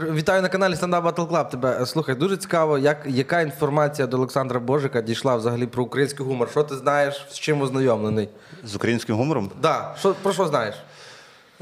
[0.00, 1.50] Вітаю на каналі Stand Up Battle Club.
[1.50, 6.26] Тебе Е, слухай, дуже цікаво, як, яка інформація до Олександра Божика дійшла взагалі про український
[6.26, 6.50] гумор.
[6.50, 8.28] Що ти знаєш, з чим ознайомлений?
[8.64, 9.50] З українським гумором.
[9.62, 10.74] Да, що, про що знаєш?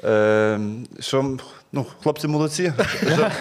[0.04, 0.60] Е,
[1.00, 1.38] що
[1.72, 2.72] ну, хлопці молодці,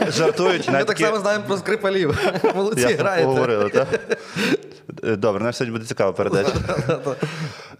[0.08, 0.70] жартують.
[0.72, 2.18] Ми так само знаємо про скрипалів.
[2.56, 3.26] Молодці, граєте.
[3.28, 3.88] говорили, так?
[5.04, 6.52] Добре, нам сьогодні буде цікава передача.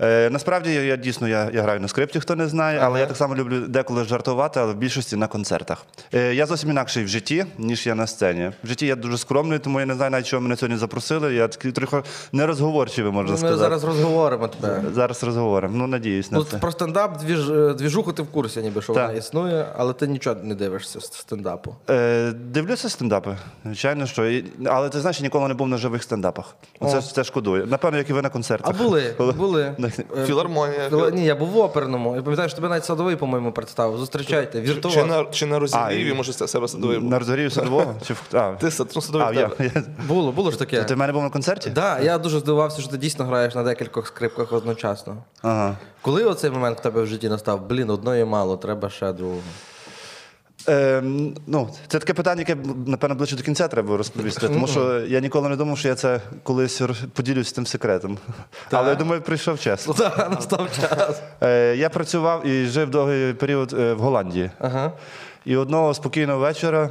[0.02, 3.18] Е, насправді я, дійсно я, я граю на скрипті, хто не знає, але я так
[3.18, 5.86] само люблю деколи жартувати, але в більшості на концертах.
[6.14, 8.52] Е, я зовсім інакший в житті, ніж я на сцені.
[8.64, 11.34] В житті я дуже скромний, тому я не знаю навіть, чого мене сьогодні запросили.
[11.34, 13.54] Я такий трохи нерозговорчивий, можна сказати.
[13.54, 14.82] Ми зараз розговоримо тебе.
[14.94, 15.78] Зараз розговоримо.
[15.78, 16.58] Ну, надіюсь на Ну, це.
[16.58, 20.56] про стендап е, двіжуху ти в курсі, ніби що вона існує, але ти нічого не
[20.56, 21.76] дивишся стендапу.
[21.90, 24.42] Е, дивлюся стендапи, звичайно, що.
[24.66, 26.56] Але ти знаєш, я ніколи не був на живих стендапах.
[26.80, 27.66] Оце, це шкодую.
[27.66, 28.76] Напевно, як і ви на концертах.
[28.80, 29.76] А були, були.
[30.18, 30.90] Е, Філармонія.
[31.14, 32.16] Ні, я був в оперному.
[32.16, 33.98] Я пам'ятаю, що тебе навіть садовий, по-моєму, представив.
[33.98, 34.94] Зустрічайте, віртуоз.
[34.94, 37.10] Чи на, чи на розігріві, може, це себе садовий був?
[37.10, 37.96] На розгорів садового?
[38.08, 38.22] Чи в...
[38.34, 39.72] а, Ти ну, садовий а, я,
[40.08, 40.84] Було, було ж таке.
[40.84, 41.70] Ти в мене був на концерті?
[41.70, 45.18] Так, я дуже здивувався, що ти дійсно граєш на декількох скрипках одночасно.
[45.42, 45.78] Ага.
[46.02, 47.68] Коли оцей момент в тебе в житті настав?
[47.68, 49.42] Блін, одної мало, треба ще другого.
[50.68, 55.20] Ем, ну, це таке питання, яке напевно ближче до кінця треба розповісти, тому що я
[55.20, 56.82] ніколи не думав, що я це колись
[57.14, 58.18] поділюсь цим секретом.
[58.72, 59.88] Але я думаю, прийшов час.
[59.88, 61.22] Ну так, настав час.
[61.42, 64.52] Е, я працював і жив довгий період е, в Голландії.
[64.60, 64.92] Ага.
[65.46, 66.90] І одного спокійного вечора,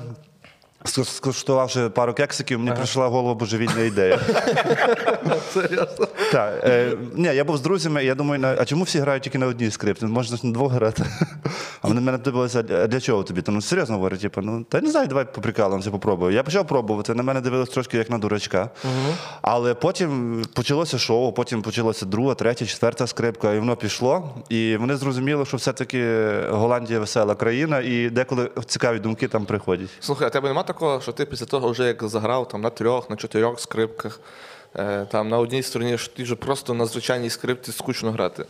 [0.89, 4.19] скуштувавши пару кексиків, мені прийшла в голову божевільна ідея.
[5.55, 6.07] Серйозно.
[6.33, 9.23] Так, е, ні, я був з друзями, і я думаю, на- а чому всі грають
[9.23, 10.07] тільки на одній скрипці?
[10.07, 11.05] Можна ж на двох грати.
[11.83, 13.43] А вони мене дивилися, а для чого тобі?
[13.43, 16.33] Та, ну серйозно говорю, типу, ну та не знаю, давай поприкалуємося, попробую.
[16.35, 18.71] Я почав пробувати, на мене дивились трошки як на дурачка.
[19.43, 24.35] Але потім почалося шоу, потім почалася друга, третя, четверта скрипка, і воно пішло.
[24.49, 29.89] І вони зрозуміли, що все-таки Голландія весела країна, і деколи цікаві думки там приходять.
[30.01, 33.11] Слухай, а тебе нема такого, що ти після того, вже як заграв там, на трьох,
[33.11, 34.21] на чотирьох скрипках,
[34.77, 38.45] е, там, на одній стороні, що ти вже просто на звичайній скрипці скучно грати.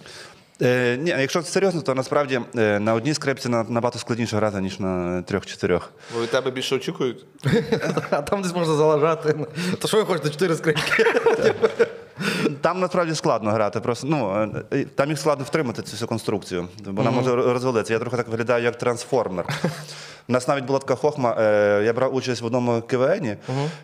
[0.62, 5.22] Е, ні, якщо серйозно, то насправді е, на одній скрипці набагато складніше грати, ніж на
[5.22, 5.90] трьох-чотирьох.
[6.14, 7.24] Бо від тебе більше очікують.
[8.10, 9.34] А там десь можна залажати.
[9.78, 11.04] То що ви хочете, чотири скрипки?
[12.60, 13.80] Там насправді складно грати.
[13.80, 17.92] Просто ну е, там їх складно втримати цю всю конструкцію, вона може розвалитися.
[17.92, 19.46] Я трохи так виглядаю як трансформер.
[20.28, 21.36] У нас навіть була така хохма.
[21.38, 23.36] е, Я брав участь в одному КВНі,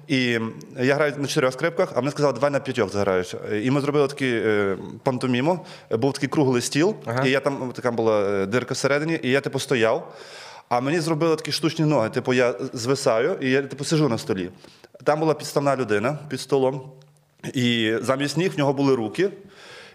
[0.08, 0.38] і
[0.80, 3.34] я граю на чотирьох скрипках, а мені сказали, давай на п'ятьох заграєш.
[3.62, 5.66] І ми зробили такий е, пантоміму.
[5.90, 6.94] Був такий круглий стіл,
[7.26, 10.12] і я там така була е, дирка всередині, і я типу стояв.
[10.68, 12.08] А мені зробили такі штучні ноги.
[12.08, 14.50] Типу, я звисаю і я типу сижу на столі.
[15.04, 16.82] Там була підставна людина під столом.
[17.54, 19.30] І замість ніг в нього були руки.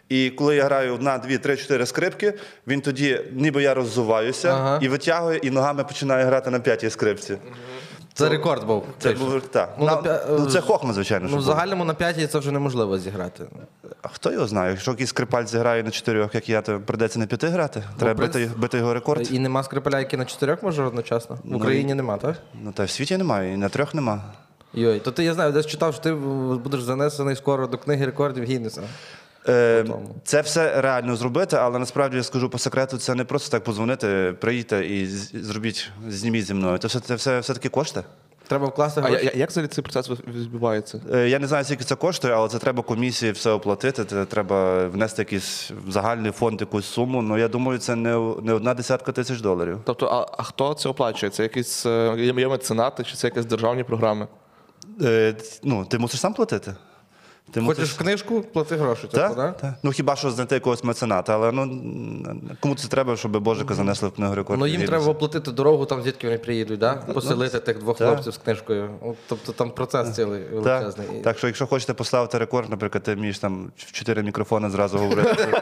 [0.10, 2.34] І коли я граю одна, дві, три, чотири скрипки,
[2.68, 4.80] він тоді, ніби я роззуваюся Ага.
[4.82, 7.38] і витягує, і ногами починає грати на п'ятій скрипці.
[8.14, 8.84] Це рекорд був.
[9.00, 9.76] Це був так.
[9.80, 11.26] Ну, Ну, на п'я- ну, це хохма, звичайно.
[11.26, 11.42] Ну, в було.
[11.52, 13.44] загальному на п'ятій це вже неможливо зіграти.
[14.02, 14.72] А хто його знає?
[14.72, 17.84] Якщо якийсь скрипаль зіграє на чотирьох, як я, то прийдеться на п'яти грати.
[18.00, 19.32] Треба принцип- бити, бити його рекорд.
[19.34, 21.38] І нема скрипаля, який на чотирьох може одночасно?
[21.44, 22.36] В Україні нема, так?
[22.64, 24.22] Ну та в світі немає, і на трьох нема.
[24.74, 26.14] Йой, то ти я знаю, десь читав, що ти
[26.64, 28.82] будеш занесений скоро до книги рекордів Гіннеса.
[29.48, 29.86] Е,
[30.24, 34.34] це все реально зробити, але насправді я скажу по секрету, це не просто так подзвонити,
[34.42, 36.78] приїдьте і зробіть, зніміть зі мною.
[36.78, 38.04] Це все, це все, все таки кошти.
[38.48, 41.02] Треба вкласти А я- як взагалі цей процес відбувається?
[41.14, 44.06] Е, Я не знаю, скільки це коштує, але це треба комісії все оплатити.
[44.06, 47.22] Це треба внести якийсь в загальний фонд якусь суму.
[47.22, 48.10] Ну я думаю, це не,
[48.44, 49.80] не одна десятка тисяч доларів.
[49.86, 51.30] Тобто, а, а хто це оплачує?
[51.30, 54.28] Це якісь е, є є меценати, чи це якісь державні програми?
[55.02, 56.76] Е, ну, ти мусиш сам платити.
[57.52, 59.02] Ти Хочеш книжку, плати гроші.
[59.02, 59.58] Типу, Так?
[59.58, 59.74] Так.
[59.84, 61.82] Ну хіба що знайти якогось мецената, але ну
[62.60, 64.60] кому це треба, щоб Божика занесли в книгу рекордів?
[64.60, 66.94] Ну їм треба оплатити дорогу, там звідки вони приїдуть, да?
[66.94, 68.08] поселити тих двох так.
[68.08, 68.90] хлопців з книжкою.
[69.28, 71.08] Тобто там процес цілий величезний.
[71.20, 74.98] І- так що, якщо хочете поставити рекорд, наприклад, ти вмієш там в чотири мікрофони зразу
[74.98, 75.48] говорити,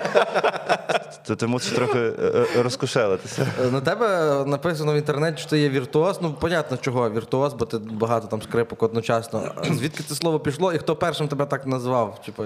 [1.27, 2.13] то ти мусиш трохи е,
[2.57, 3.47] е, розкошелитися.
[3.61, 4.07] Е, На тебе
[4.45, 6.19] написано в інтернеті, що ти є віртуоз.
[6.21, 9.51] Ну, понятно, чого віртуоз, бо ти багато там скрипок одночасно.
[9.71, 12.21] Звідки це слово пішло і хто першим тебе так назвав?
[12.25, 12.43] Типа,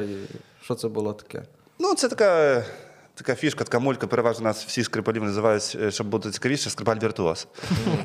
[0.63, 1.43] що це було таке?
[1.79, 2.63] Ну, це така,
[3.21, 4.07] така фішка, така мулька.
[4.07, 7.47] Переважно нас всі скрипалів називають, е, щоб бути цікавіше, скрипаль віртуоз.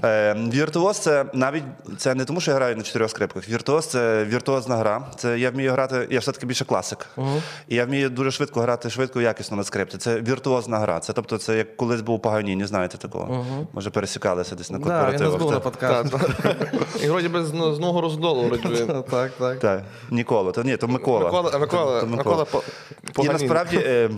[0.05, 1.65] Е, віртуоз це навіть
[1.99, 3.49] це не тому, що я граю на чотирьох скрипках.
[3.49, 5.07] Віртуоз це віртуозна гра.
[5.17, 7.07] Це я вмію грати, я все-таки більше класик.
[7.69, 9.99] І я вмію дуже швидко грати, швидко і якісно на скрипці.
[9.99, 11.01] Це віртуозна гра.
[11.01, 13.47] Це тобто, це як колись був Паганіні, знаєте такого.
[13.73, 15.41] Може, пересікалися десь на корпоративах.
[15.41, 16.07] на так.
[17.03, 18.53] І вроді би з, з ногу роздолу.
[19.11, 19.59] Так, так.
[19.59, 21.25] Так, Нікола, то ні, то Микола.
[21.25, 22.47] Микола, Микола, Микола,
[23.23, 24.11] І насправді е,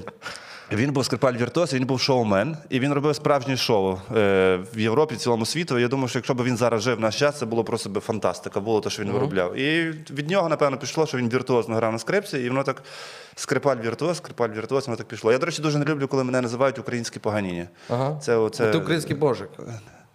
[0.72, 5.14] Він був скрипаль Віртос, він був шоумен, і він робив справжнє шоу е, в Європі,
[5.14, 5.78] в цілому світу.
[5.78, 8.00] Я думаю, що якщо б він зараз жив в наш час, це було просто би
[8.00, 9.56] фантастика, було те, що він виробляв.
[9.56, 12.82] І від нього, напевно, пішло, що він віртуозно грав на скрипці, і воно так
[13.36, 15.32] скрипаль віртуоз, скрипаль віртуоз, воно так пішло.
[15.32, 17.66] Я, до речі, дуже не люблю, коли мене називають українські поганіні.
[17.88, 18.18] Ага.
[18.22, 18.70] Це, оце...
[18.70, 19.48] Ти український божик.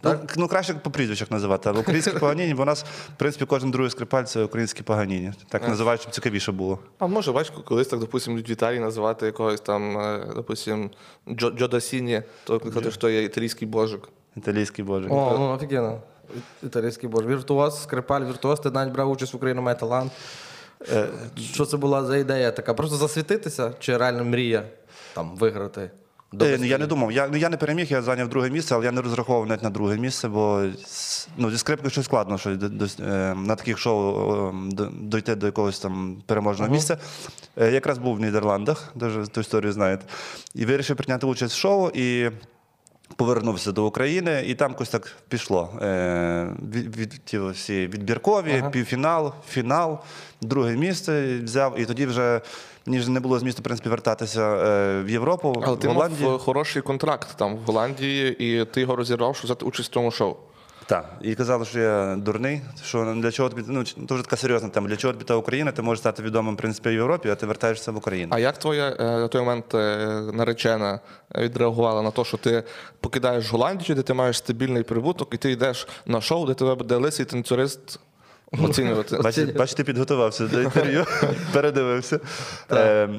[0.04, 3.72] Ну, ну, краще по прізвищах називати, але українські поганіні, бо у нас, в принципі, кожен
[3.72, 5.34] другий скрипаль це українські поганіні.
[5.50, 6.80] Так називають, щоб цікавіше було.
[7.00, 10.90] А може, бачиш, колись так, допустим, в Італії називати якогось там, е, допустим,
[11.30, 11.68] Джо, Джо
[12.44, 14.10] то казати, що є італійський божик.
[14.36, 15.10] Італійський боже.
[15.10, 16.02] О, ну офігенно.
[16.64, 17.30] Італійський божик.
[17.30, 20.12] Віртуоз, скрипаль, віртуоз, ти навіть брав участь в Україні має талант.
[20.92, 21.08] Е,
[21.38, 22.74] Що це була за ідея така?
[22.74, 24.64] Просто засвітитися чи реально мрія
[25.14, 25.92] там виграти?
[26.42, 27.12] Е, ну, я не думав.
[27.12, 29.70] Я, ну, я не переміг, я зайняв друге місце, але я не розраховував навіть на
[29.70, 30.64] друге місце, бо
[31.38, 35.36] ну, зі скрипкою щось складно, що до- до- е, на таких шоу е, до- дойти
[35.36, 36.98] до якогось там переможного місця.
[37.58, 40.06] Е, якраз був в Нідерландах, дуже ту історію знаєте,
[40.56, 41.90] і вирішив прийняти участь в шоу.
[41.90, 42.32] І
[43.16, 45.70] Повернувся до України, і там якось так пішло.
[45.82, 50.00] Е, від, від, ті всі відбіркові, півфінал, фінал,
[50.42, 51.80] друге місце взяв.
[51.80, 52.42] І тоді вже
[52.86, 56.30] мені ж не було змісту в принципі, вертатися е, в Європу, Але в ти Голландії.
[56.30, 60.12] мав хороший контракт там в Голландії, і ти його розірвав, щоб взяти участь в тому
[60.12, 60.36] шоу.
[60.86, 64.88] Так, і казали, що я дурний, що для чого тобі, ну, вже така серйозна тема,
[64.88, 67.46] для чого тобі та Україна, ти можеш стати відомим в принципі, в Європі, а ти
[67.46, 68.32] вертаєшся в Україну.
[68.36, 71.00] А як твоя е, на той момент е, наречена
[71.36, 72.64] відреагувала на те, що ти
[73.00, 76.96] покидаєш Голландію, де ти маєш стабільний прибуток, і ти йдеш на шоу, де тебе буде
[76.96, 78.00] лисий танцюрист
[78.62, 79.18] оцінювати?
[79.18, 81.06] Бачите, бачите, підготувався до інтерв'ю,
[81.54, 82.20] передивився.
[82.72, 83.10] Е,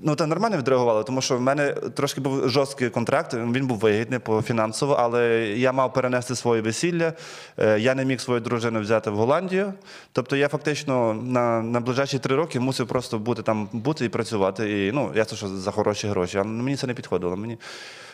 [0.00, 4.18] ну, та нормально відреагували, тому що в мене трошки був жорсткий контракт, він був вигідний
[4.18, 7.12] по фінансово, але я мав перенести своє весілля.
[7.58, 9.74] Е, я не міг свою дружину взяти в Голландію.
[10.12, 14.86] Тобто я фактично на, на ближайші три роки мусив просто бути там бути і працювати.
[14.86, 16.38] І, ну, ясно, що за хороші гроші.
[16.38, 17.36] А мені це не підходило.
[17.36, 17.58] Мені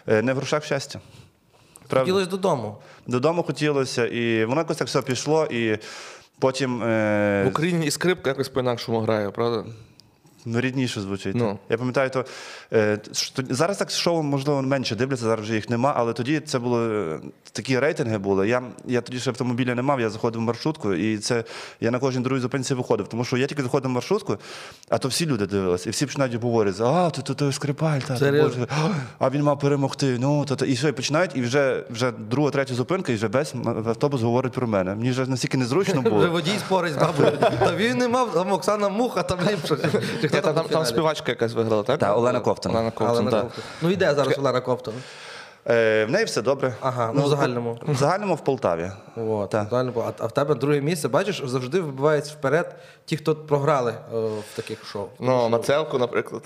[0.09, 1.00] е, не в грошах щастя.
[1.88, 2.12] Правда?
[2.12, 2.77] Хотілося додому.
[3.06, 5.79] Додому хотілося, і воно якось так все пішло, і
[6.38, 6.82] потім.
[6.82, 9.65] Е, В Україні і скрипка якось по-інакшому грає, правда?
[10.45, 11.35] Ну, рідніше звучить.
[11.37, 11.59] Ну.
[11.71, 12.25] Я пам'ятаю, то,
[12.73, 16.59] е, що, зараз так шоу, можливо, менше дивляться, зараз вже їх нема, але тоді це
[16.59, 17.21] було е,
[17.53, 18.49] такі рейтинги були.
[18.49, 21.45] Я, я тоді ще автомобіля не мав, я заходив в маршрутку, і це
[21.81, 23.09] я на кожній другій зупинці виходив.
[23.09, 24.37] Тому що я тільки заходив в маршрутку,
[24.89, 28.15] а то всі люди дивилися, і всі починають говорити: а, то, то, то скрипаль, та,
[28.33, 28.67] боже,
[29.19, 30.17] а він мав перемогти.
[30.21, 30.65] Ну, то, то.
[30.65, 33.55] І все, і починають, і вже, вже друга, третя зупинка, і вже весь
[33.87, 34.95] автобус говорить про мене.
[34.95, 36.31] Мені вже настільки незручно Вже було.
[36.31, 37.33] водій спорить з бабою.
[37.59, 39.77] Та він не мав, там Оксана Муха, там ліпше.
[40.31, 41.99] Там, там, співачка якась виграла, так?
[41.99, 42.73] Так, Олена Ковтун.
[42.73, 43.43] Олена Ковтун, Олена так.
[43.43, 43.65] Ковтун.
[43.82, 44.94] Ну іде зараз Олена Ковтун.
[45.70, 46.75] Е, в неї все добре.
[46.81, 47.78] Ага, ну в загальному.
[47.88, 48.90] В загальному в Полтаві.
[49.17, 49.69] От, Так.
[49.69, 50.05] було.
[50.19, 54.17] а, а в тебе друге місце, бачиш, завжди вибиваються вперед ті, хто програли е,
[54.52, 55.06] в таких шоу.
[55.20, 56.43] Ну, Мацелку, наприклад.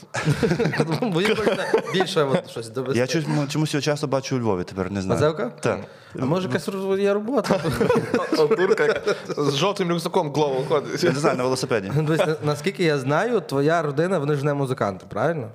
[1.03, 2.99] Бо їм хочеться більше от, щось довести.
[2.99, 5.21] Я чомусь, ну, чомусь його часто бачу у Львові, тепер не знаю.
[5.21, 5.53] Мазевка?
[5.61, 5.81] Так.
[6.21, 7.61] А може якась роз- є робота?
[8.37, 9.01] Турка
[9.37, 11.05] з жовтим рюкзаком главу ходить.
[11.05, 11.89] Я не знаю, на велосипеді.
[11.97, 15.49] Дивись, на- Наскільки я знаю, твоя родина, вони ж не музиканти, правильно?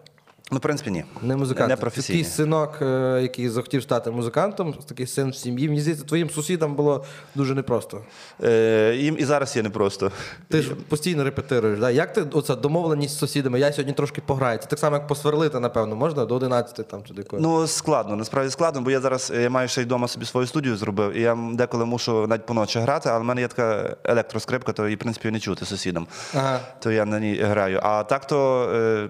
[0.52, 1.04] Ну, в принципі, ні.
[1.22, 1.76] Не музиканти.
[1.86, 5.68] Не Такий синок, е, який захотів стати музикантом, такий син в сім'ї.
[5.68, 7.06] Мені здається, твоїм сусідам було
[7.36, 8.02] дуже непросто.
[8.44, 10.12] Е, їм і зараз є непросто.
[10.48, 11.80] Ти ж постійно репетируєш.
[11.80, 11.92] Да?
[11.92, 13.60] Як ти оця домовленість з сусідами?
[13.60, 14.58] Я сьогодні трошки пограю.
[14.58, 17.42] Це так само, як посверлити, напевно, можна до 11 там чи до якої.
[17.42, 20.48] Ну, складно, насправді складно, бо я зараз е, я маю ще й вдома собі свою
[20.48, 24.74] студію зробив, і я деколи мушу навіть поночі грати, але в мене є така електроскрипка,
[24.74, 26.08] то її, в принципі, не чути сусідам.
[26.34, 26.60] Ага.
[26.80, 27.80] То я на ній граю.
[27.84, 28.70] А так то.
[28.74, 29.10] Е,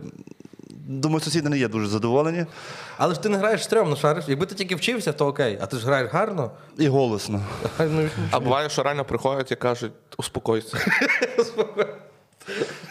[0.92, 2.46] Думаю, сусіди не є дуже задоволені.
[2.98, 4.26] Але ж ти не граєш стрьомно, шариш.
[4.28, 5.58] Якби ти тільки вчився, то окей.
[5.62, 6.52] А ти ж граєш гарно.
[6.78, 7.42] І голосно.
[7.80, 10.78] Ну, А буває, що реально приходять і кажуть, успокойся,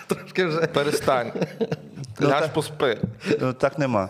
[0.07, 0.67] Трошки вже.
[0.67, 1.33] перестань.
[2.23, 2.99] Ляж поспи.
[3.40, 4.09] Ну, так нема.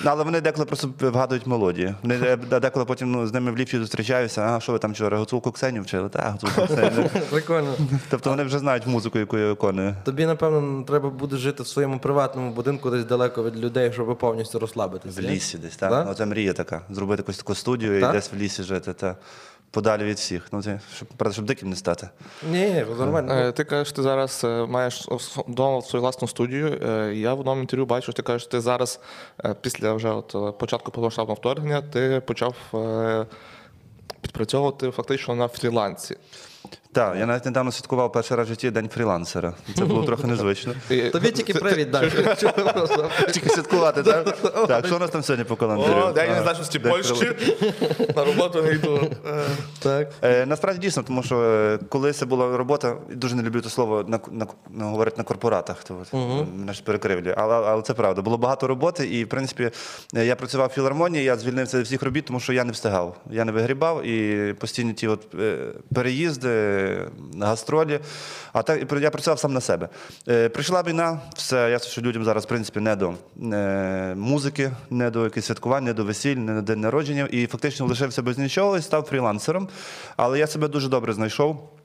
[0.00, 1.94] Ну, Але вони деколи просто вгадують мелодії.
[2.02, 5.52] Вони деколи потім ну, з ними в ліфті зустрічаюся, а що ви там вчора, гуцулку
[5.52, 6.08] Ксенію вчили?
[6.08, 7.10] Так, гуцулку Ксеню.
[7.30, 7.74] Прикольно.
[8.10, 9.94] Тобто вони вже знають музику, яку я виконую.
[10.04, 14.58] Тобі, напевно, треба буде жити в своєму приватному будинку десь далеко від людей, щоб повністю
[14.58, 15.20] розслабитися.
[15.20, 15.90] В лісі десь, так?
[15.90, 16.14] Да?
[16.18, 16.80] Ну, мрія така.
[16.90, 19.16] Зробити якусь таку студію і десь в лісі жити, та
[19.76, 20.42] подалі від всіх.
[20.52, 22.08] Ну, це, щоб, правда, щоб диким не стати.
[22.50, 23.34] Ні, ні, нормально.
[23.34, 25.08] Е, Ти кажеш, ти зараз е, маєш
[25.48, 26.80] вдома свою власну студію.
[26.88, 29.00] Е, Я в одному інтерв'ю бачу, що ти кажеш, ти зараз,
[29.60, 32.54] після вже от початку повномасштабного вторгнення, ти почав
[34.20, 36.16] підпрацьовувати фактично на фрілансі.
[36.96, 39.54] Так, я навіть недавно святкував перший раз в житті день фрілансера.
[39.74, 40.74] Це було трохи незвично.
[41.12, 42.10] Тобі тільки привід далі.
[43.32, 44.36] Тільки святкувати, так?
[44.68, 46.02] Так, що у нас там сьогодні по календарю?
[46.08, 47.32] О, День незалежності Польщі.
[48.16, 49.00] На роботу не йду.
[49.26, 49.40] Е,
[49.78, 50.08] Так.
[50.22, 54.06] Е, насправді дійсно, тому що е, коли це була робота, дуже не люблю це слово
[54.80, 56.12] говорити на корпоратах, то от,
[56.54, 57.34] мене ж перекривлює.
[57.36, 58.22] Але, але це правда.
[58.22, 59.70] Було багато роботи, і в принципі
[60.12, 63.16] я працював в філармонії, я звільнився від всіх робіт, тому що я не встигав.
[63.30, 65.34] Я не вигрібав і постійні ті от,
[65.94, 66.85] переїзди,
[67.40, 68.00] гастролі.
[68.52, 69.88] А так я працював сам на себе.
[70.28, 73.14] Е, Прийшла війна, все ясно, що людям зараз в принципі не до
[73.52, 77.28] е, музики, не до якихось святкувань, не до весіль, не до день народження.
[77.30, 79.68] І фактично лишився без нічого і став фрілансером.
[80.16, 81.75] Але я себе дуже добре знайшов.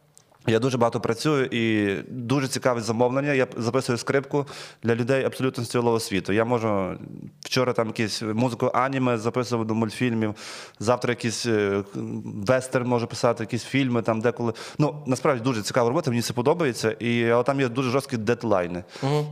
[0.48, 3.34] Я дуже багато працюю і дуже цікаве замовлення.
[3.34, 4.46] Я записую скрипку
[4.84, 6.34] для людей абсолютно з цілого світу.
[6.34, 6.98] Я можу
[7.42, 10.36] вчора там якісь музику аніме записував до мультфільмів.
[10.80, 11.84] Завтра якийсь е,
[12.26, 14.54] вестерн можу писати, якісь фільми там деколи.
[14.78, 16.92] Ну насправді дуже цікава робота, мені це подобається.
[16.92, 18.84] І але там є дуже жорсткі дедлайни.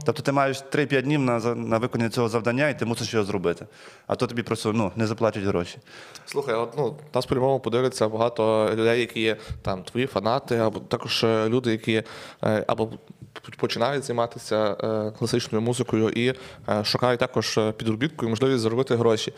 [0.05, 3.65] Тобто ти маєш 3-5 днів на, на виконання цього завдання, і ти мусиш його зробити.
[4.07, 5.77] А то тобі просто ну, не заплатять гроші.
[6.25, 11.23] Слухай, от, ну, нас по-любому подивиться багато людей, які є там твої фанати, або також
[11.23, 12.03] е, люди, які
[12.43, 12.89] е, або
[13.57, 16.33] починають займатися е, класичною музикою і
[16.83, 19.33] шукають також підробітку і можливість заробити гроші.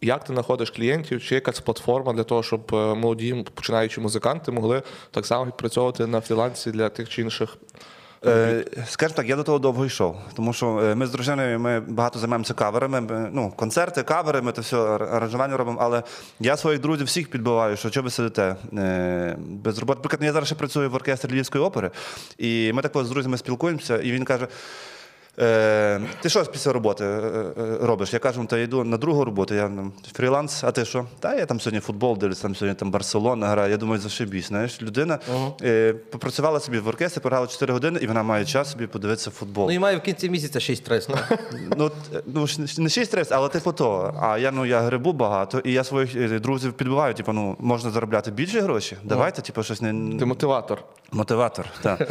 [0.00, 1.22] Як ти знаходиш клієнтів?
[1.22, 6.70] Чи якась платформа для того, щоб молоді починаючі музиканти могли так само відпрацьовувати на фрілансі
[6.70, 7.56] для тих чи інших?
[8.26, 11.80] Е, Скажімо так, я до того довго йшов, тому що е, ми з дружиною ми
[11.80, 13.00] багато займаємося каверами.
[13.00, 15.78] ми, Ну, концерти, кавери, ми це все аранжування робимо.
[15.80, 16.02] Але
[16.40, 19.98] я своїх друзів всіх підбиваю, що чого ви сидите е, без роботи.
[19.98, 21.90] Наприклад, я зараз ще працюю в оркестрі Львівської опери,
[22.38, 24.48] і ми також з друзями спілкуємося, і він каже.
[25.40, 28.12] Е, ти що після роботи е, е, робиш?
[28.12, 31.06] Я кажу, та я йду на другу роботу, я ну, фріланс, а ти що?
[31.20, 33.70] Та я там сьогодні футбол дивлюсь, там сьогодні там Барселона грає.
[33.70, 34.48] Я думаю, зашибісь.
[34.48, 35.18] Знаєш, людина
[35.62, 39.66] е, попрацювала собі в оркестрі, програла 4 години, і вона має час собі подивитися футбол.
[39.66, 41.38] Ну і має в кінці місяця 6300.
[41.76, 41.90] Ну,
[42.26, 42.46] ну
[42.78, 44.14] не 6 300, але типу то.
[44.20, 47.14] А я ну я грибу багато, і я своїх е, друзів підбиваю.
[47.14, 48.96] Типу, ну можна заробляти більше гроші.
[49.04, 50.84] Давайте, типу, щось не Ти мотиватор.
[51.12, 51.66] мотиватор.
[51.82, 52.08] Так.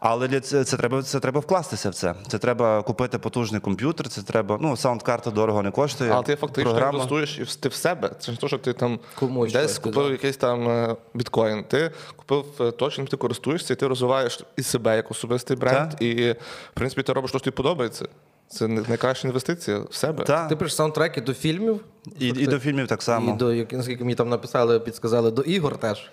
[0.00, 2.14] Але це, це треба це треба вкластися в це.
[2.28, 2.55] Це треба
[2.86, 4.08] купити потужний комп'ютер.
[4.08, 4.58] Це треба.
[4.60, 6.10] Ну саундкарта дорого не коштує.
[6.10, 6.92] Але ти фактично програма.
[6.92, 8.10] інвестуєш і в- ти в себе.
[8.18, 10.12] Це не те, що ти там Комусь десь щось купив сказав.
[10.12, 11.64] якийсь там е, біткоін.
[11.64, 15.90] Ти купив е, то, чим ти користуєшся, і ти розвиваєш і себе як особистий бренд.
[15.90, 16.02] Так.
[16.02, 18.06] І, в принципі, ти робиш що тобі подобається.
[18.48, 20.24] Це найкраща інвестиція в себе.
[20.24, 20.48] Та.
[20.48, 21.80] Ти пишеш саундтреки до фільмів.
[22.18, 23.32] І, і до фільмів так само.
[23.34, 26.10] І до, як- наскільки мені там написали, підсказали, до ігор теж.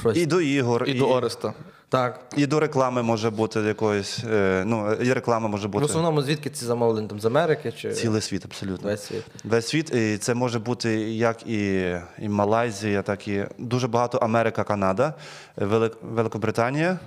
[0.00, 0.16] Щось.
[0.16, 1.52] І до ігор, І до Ореста.
[1.90, 2.20] Так.
[2.36, 4.18] і до реклами може бути якоїсь.
[4.32, 5.84] Е, ну, і реклама може В бути.
[5.84, 7.08] основному звідки ці замовлення?
[7.08, 8.88] Там з Америки чи Цілий світ, абсолютно.
[8.90, 9.22] весь світ?
[9.44, 14.64] Весь світ, і це може бути як і, і Малайзія, так і дуже багато Америка,
[14.64, 15.14] Канада,
[15.56, 16.98] Велик, Великобританія.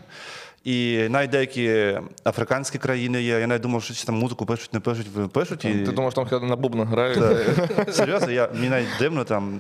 [0.64, 3.40] І навіть деякі африканські країни є.
[3.40, 5.66] Я навіть думав, що чи там музику пишуть, не пишуть, пишуть.
[5.66, 5.74] І...
[5.74, 7.20] Ти думаєш, там хіба на бубнах грають?
[7.96, 9.60] Серйозно, я, мені навіть дивно там.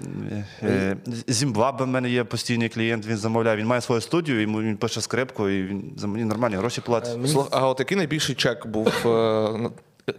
[0.64, 3.58] Е, Зімбабве в мене є постійний клієнт, він замовляє.
[3.58, 7.14] Він має свою студію, йому він пише скрипку, і він за мені нормальні гроші платить.
[7.28, 9.70] Слух- А от який найбільший чек був е,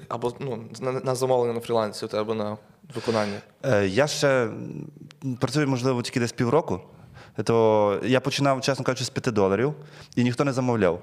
[0.09, 2.57] або ну, на, на замовлення на фрілансі у тебе на
[2.95, 3.39] виконання?
[3.65, 4.49] Е, Я ще
[5.41, 6.81] працюю, можливо, тільки десь півроку.
[7.45, 9.75] То я починав, чесно кажучи, з 5 доларів,
[10.17, 10.99] і ніхто не замовляв.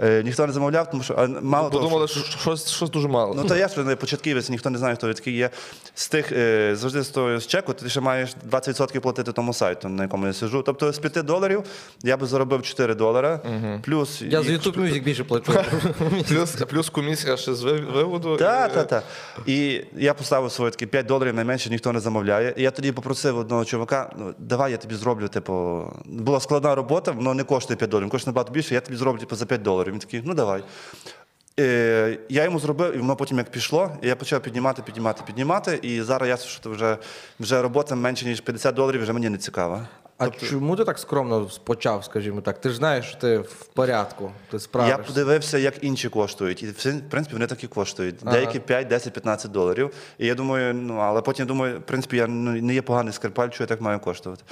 [0.00, 3.34] Е, ніхто не замовляв, тому що а, мало того, Подумали, що щось, щось дуже мало.
[3.34, 5.50] Ну, то я ж не початківець, ніхто не знає, хто я такий є.
[5.94, 9.88] З тих е, завжди з того з чеку, ти ще маєш 20% платити тому сайту,
[9.88, 10.62] на якому я сиджу.
[10.66, 11.62] Тобто з 5 доларів
[12.02, 13.40] я би заробив 4 долари.
[13.84, 15.52] Плюс Я за YouTube Music більше плачу.
[16.28, 18.36] Плюс, плюс комісія ще з ви- виводу.
[18.36, 19.04] Так, і- так, так.
[19.46, 22.54] І я поставив свої такі 5 доларів найменше, ніхто не замовляє.
[22.56, 25.69] І я тоді попросив одного чувака, ну давай я тобі зроблю, типу,
[26.04, 29.36] була складна робота, воно не коштує 5 доларів, коштує набагато більше, я тобі зроблю типу,
[29.36, 29.92] за 5 доларів.
[29.92, 30.62] Він такий, ну давай.
[31.56, 31.62] І
[32.28, 35.78] я йому зробив, і воно потім як пішло, і я почав піднімати, піднімати, піднімати.
[35.82, 36.98] І зараз я що вже,
[37.40, 39.88] вже робота менше, ніж 50 доларів, вже мені не цікава.
[40.20, 42.60] А чому ти так скромно почав, скажімо так?
[42.60, 46.62] Ти ж знаєш, що ти в порядку, ти Я подивився, як інші коштують.
[46.62, 48.16] І в принципі вони так і коштують.
[48.22, 49.90] Деякі 5, 10, 15 доларів.
[50.18, 53.50] І я думаю, ну але потім думаю, в принципі, я ну, не є поганий скрипаль,
[53.50, 54.42] що я так маю коштувати.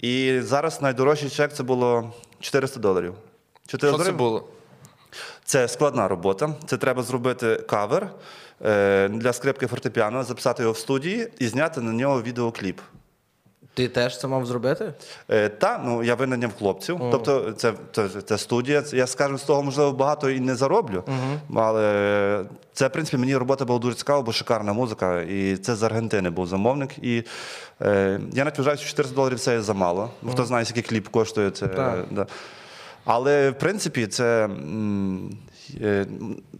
[0.00, 3.14] І зараз найдорожчий чек це було 400 доларів.
[3.66, 4.48] 400 Що це було?
[5.44, 6.54] це складна робота.
[6.66, 8.10] Це треба зробити кавер
[8.64, 12.80] е, для скрипки фортепіано, записати його в студії і зняти на нього відеокліп.
[13.74, 14.92] Ти теж це мав зробити?
[15.28, 17.00] Е, та, ну я винайняв хлопців.
[17.10, 18.82] Тобто, це, це, це студія.
[18.92, 21.04] Я скажу, з того можливо багато і не зароблю.
[21.54, 25.20] Але це, в принципі, мені робота була дуже цікава, бо шикарна музика.
[25.22, 26.98] І це з Аргентини був замовник.
[26.98, 27.24] І
[27.82, 30.10] е, я навіть вважаю, що 400 доларів це замало.
[30.22, 31.66] Ну, Хто знає, скільки кліп коштує, це.
[31.66, 32.04] Так.
[32.10, 32.26] Да.
[33.04, 34.48] Але в принципі це,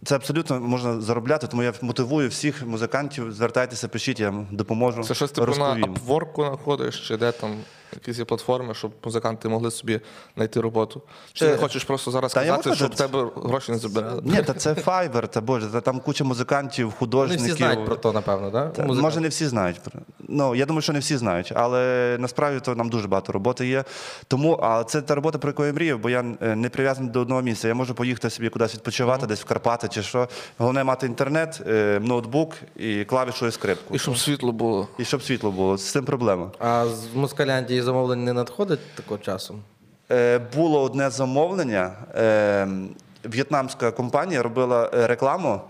[0.04, 5.04] це абсолютно можна заробляти, тому я мотивую всіх музикантів, звертайтеся, пишіть, я вам допоможу.
[5.04, 5.74] Це щось типу на.
[5.74, 7.50] Upwork знаходиш, чи де там
[7.92, 10.00] якісь є платформи, щоб музиканти могли собі
[10.36, 11.02] знайти роботу.
[11.32, 14.22] Чи ти Е, не хочеш просто зараз та можу щоб це- тебе гроші не забирали?
[14.24, 17.44] Ні, та це Fiverr, та боже, та там куча музикантів, Не художників.
[17.46, 18.72] всі знають про то, напевно, так?
[18.72, 19.80] Та, може, не всі знають.
[20.28, 23.84] Ну, я думаю, що не всі знають, але насправді то нам дуже багато роботи є.
[24.28, 27.20] Тому, а це та робота, про яку я мріяв, бо я е, не прив'язаний до
[27.20, 27.68] одного місця.
[27.68, 30.28] Я можу поїхати собі кудись відпочивати, десь в Карпати чи що.
[30.58, 33.94] Головне мати інтернет, е, ноутбук і клавішу і скрипку.
[33.94, 34.88] І щоб світло було.
[34.98, 35.76] І щоб світло було.
[35.76, 36.50] З цим проблема.
[36.58, 39.62] А з Москаляндії замовлень не надходить такого часом?
[40.10, 41.92] Е, було одне замовлення.
[42.14, 42.68] Е,
[43.24, 45.60] в'єтнамська компанія робила рекламу,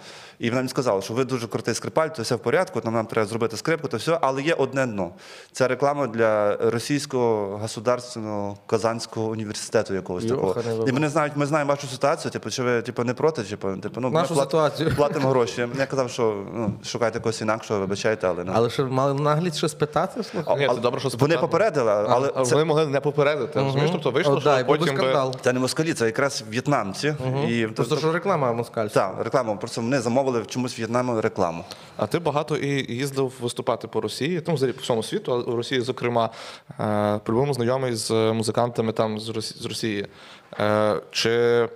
[0.41, 3.07] і вона мені сказала, що ви дуже крутий скрипаль, то все в порядку, там нам
[3.07, 5.11] треба зробити скрипку, то все, але є одне дно.
[5.53, 10.55] Це реклама для російського государственного казанського університету якогось такого.
[10.87, 14.01] І вони знають, ми знаємо вашу ситуацію, типу, чи ви типу, не проти, типу, типу,
[14.01, 14.93] ну, Нашу ми ситуацію.
[14.97, 15.69] платимо гроші.
[15.79, 18.53] Я казав, що ну, шукайте когось інакшого, вибачайте, але ну.
[18.55, 20.23] Але що мали наглість щось питати?
[20.23, 20.59] Слухай?
[20.59, 21.41] Ні, А- це добре, що Вони спитали.
[21.41, 23.61] попередили, але а це, вони могли не попередити.
[23.61, 23.91] Розумієш?
[23.93, 25.01] Тобто вийшло, О, що да, і був би потім би...
[25.01, 25.37] скандал.
[25.41, 27.15] це не москалі, це якраз в'єтнамці.
[27.49, 29.01] І, Просто що реклама москальська.
[29.01, 29.57] Так, рекламу.
[29.57, 31.65] Просто вони замовили в чомусь В'єтнаму рекламу.
[31.97, 35.57] А ти багато і їздив виступати по Росії, ну, взагалі по всьому світу, а у
[35.57, 36.31] Росії, зокрема,
[36.81, 39.29] е, по-любому знайомий з музикантами там з
[39.65, 40.07] Росії.
[40.61, 41.69] Е, Чи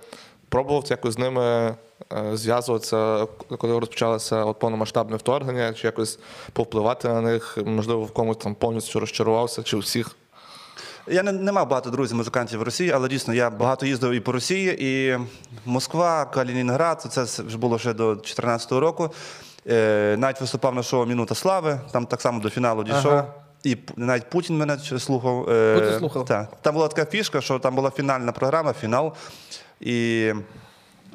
[0.49, 1.75] пробував ти якось з ними е,
[2.33, 6.19] зв'язуватися, коли розпочалося от повномасштабне вторгнення, чи якось
[6.53, 10.15] повпливати на них, можливо, в комусь там повністю розчарувався, чи всіх?
[11.07, 14.19] Я не, не мав багато друзів музикантів в Росії, але дійсно я багато їздив і
[14.19, 15.19] по Росії, і
[15.65, 17.01] Москва, Калінінград.
[17.01, 19.09] Це вже було ще до 2014 року.
[19.69, 23.11] Е, навіть виступав на шоу Мінута слави, там так само до фіналу дійшов.
[23.11, 23.25] Ага.
[23.63, 25.49] І навіть Путін мене слухав.
[25.49, 26.25] Е, Путін слухав?
[26.25, 26.49] Так.
[26.61, 29.13] Там була така фішка, що там була фінальна програма, фінал.
[29.81, 30.31] І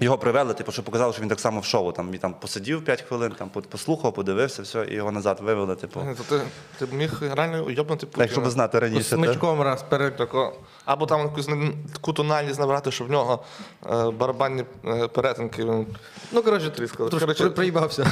[0.01, 1.93] його привели, типу, що показали, що він так само в шоу.
[1.93, 5.77] Там, і там посидів 5 хвилин, там послухав, подивився, все, і його назад вивели.
[5.77, 6.01] Типу.
[6.01, 6.45] Ні, То ти,
[6.79, 8.25] ти б міг реально уйобнути Путіна.
[8.25, 9.03] Так, щоб знати раніше.
[9.05, 10.17] Смичком раз перед.
[10.17, 10.53] Тако,
[10.85, 11.49] або там якусь
[11.93, 13.45] таку тональність набрати, щоб в нього
[13.91, 15.65] е, барабанні е, перетинки.
[15.65, 15.87] Він...
[16.33, 17.11] Ну, коротше, Тріскали.
[17.11, 18.07] трошки Коротше- приїбався.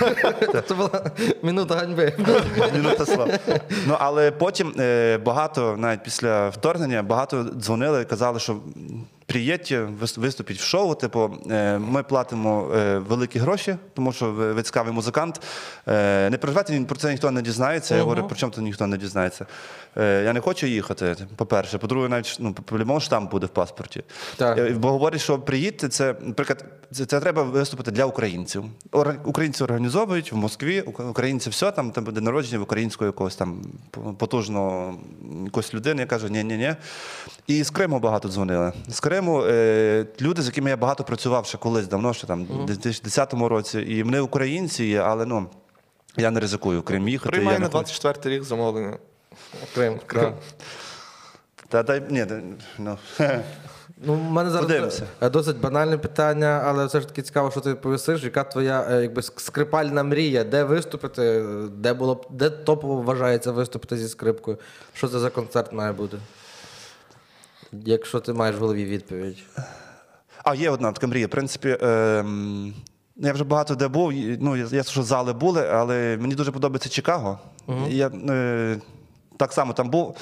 [0.68, 1.10] Це була
[1.42, 2.12] минута ганьби.
[2.72, 3.38] Минута слава.
[3.86, 8.56] Ну але потім е, багато, навіть після вторгнення, багато дзвонили і казали, що.
[9.28, 10.94] Приїдьте, виступіть в шоу.
[10.94, 15.40] Типу, е, ми платимо е, великі гроші, тому що ви, ви цікавий музикант.
[15.88, 17.96] Е, Не переживайте, про це ніхто не дізнається.
[17.96, 19.46] Я говорю, про чому то ніхто не дізнається.
[19.96, 21.16] Я не хочу їхати.
[21.36, 24.02] По-перше, по-друге, навіть ну, по-любому штамп буде в паспорті.
[24.36, 24.78] Так.
[24.78, 28.64] Бо говорять, що приїдьте, це, наприклад, це, це треба виступити для українців.
[29.24, 33.62] Українці організовують в Москві, українці все, там, там буде народження в українського якогось там
[34.18, 34.94] потужного
[35.44, 36.74] якоїсь людини, яка каже, ні, ні, ні.
[37.46, 38.72] І з Криму багато дзвонили.
[38.88, 42.66] З Криму е, люди, з якими я багато працював ще колись давно, ще там, в
[42.66, 45.46] 2010 році, і вони українці є, але ну.
[46.16, 47.30] Я не ризикую в Крим їхати.
[47.30, 47.72] Приймає я на не хочу.
[47.72, 48.96] 24 рік замовлення.
[49.74, 50.00] Крим.
[50.06, 50.32] Крим.
[51.68, 52.42] Та дай ні, дай-
[52.78, 52.98] ну.
[54.04, 55.06] Ну, в мене зараз Подивимося.
[55.20, 58.22] е, досить банальне питання, але все ж таки цікаво, що ти повісиш.
[58.22, 60.44] Яка твоя е, якби ск- скрипальна мрія?
[60.44, 61.22] Де виступити?
[61.22, 64.58] е, Де було б- де топово вважається виступити зі скрипкою?
[64.94, 66.16] Що це за концерт має бути?
[67.72, 69.38] Якщо ти маєш в голові відповідь.
[70.44, 71.26] А є одна така мрія.
[71.26, 72.74] В принципі, ем,
[73.16, 74.12] я вже багато де був.
[74.40, 77.38] Ну, я, що зали були, але мені дуже подобається Чикаго.
[77.88, 78.76] Я е,
[79.36, 80.16] так само там був.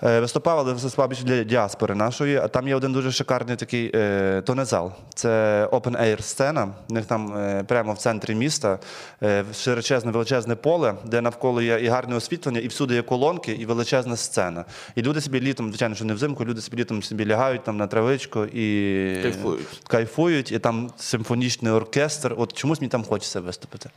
[0.00, 2.36] Виступав, але виступав більше для діаспори нашої.
[2.36, 4.92] А там є один дуже шикарний такий е, то не зал.
[5.14, 5.28] Це
[5.72, 6.68] open air сцена.
[6.90, 8.78] У них там е, прямо в центрі міста
[9.22, 13.66] е, широчезне величезне поле, де навколо є і гарне освітлення, і всюди є колонки, і
[13.66, 14.64] величезна сцена.
[14.94, 17.86] І люди собі літом, звичайно, що не взимку, люди собі літом собі лягають там на
[17.86, 19.66] травичку і Кайфують.
[19.88, 22.34] кайфують, і там симфонічний оркестр.
[22.38, 23.90] От чомусь мені там хочеться виступити.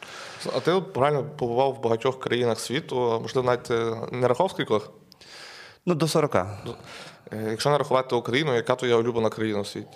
[0.55, 3.69] А ти правильно побував в багатьох країнах світу, можливо, навіть
[4.11, 4.91] не скількох?
[5.85, 6.35] Ну, до 40.
[6.35, 6.45] Е,
[7.49, 9.87] Якщо не рахувати Україну, яка твоя улюблена країна у світі?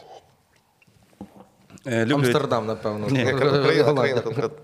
[1.87, 3.07] Е, люблю, Амстердам, напевно.
[3.07, 3.93] Ні, Яка країна, Голландія.
[3.93, 4.57] країна конкретно.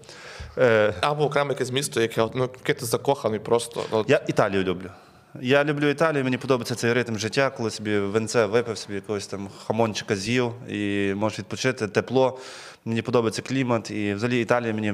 [0.58, 3.84] е, Або окреме якесь місто, яке, ну, яке ти закоханий просто.
[3.92, 4.90] От, я Італію люблю.
[5.42, 9.50] Я люблю Італію, мені подобається цей ритм життя, коли собі венце випив, собі якогось там
[9.68, 12.40] хамончика з'їв і можеш відпочити, тепло.
[12.90, 14.94] Мені подобається клімат, і взагалі Італія мені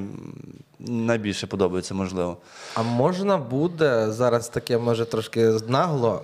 [0.79, 2.37] найбільше подобається, можливо.
[2.73, 6.21] А можна буде зараз таке, може, трошки нагло.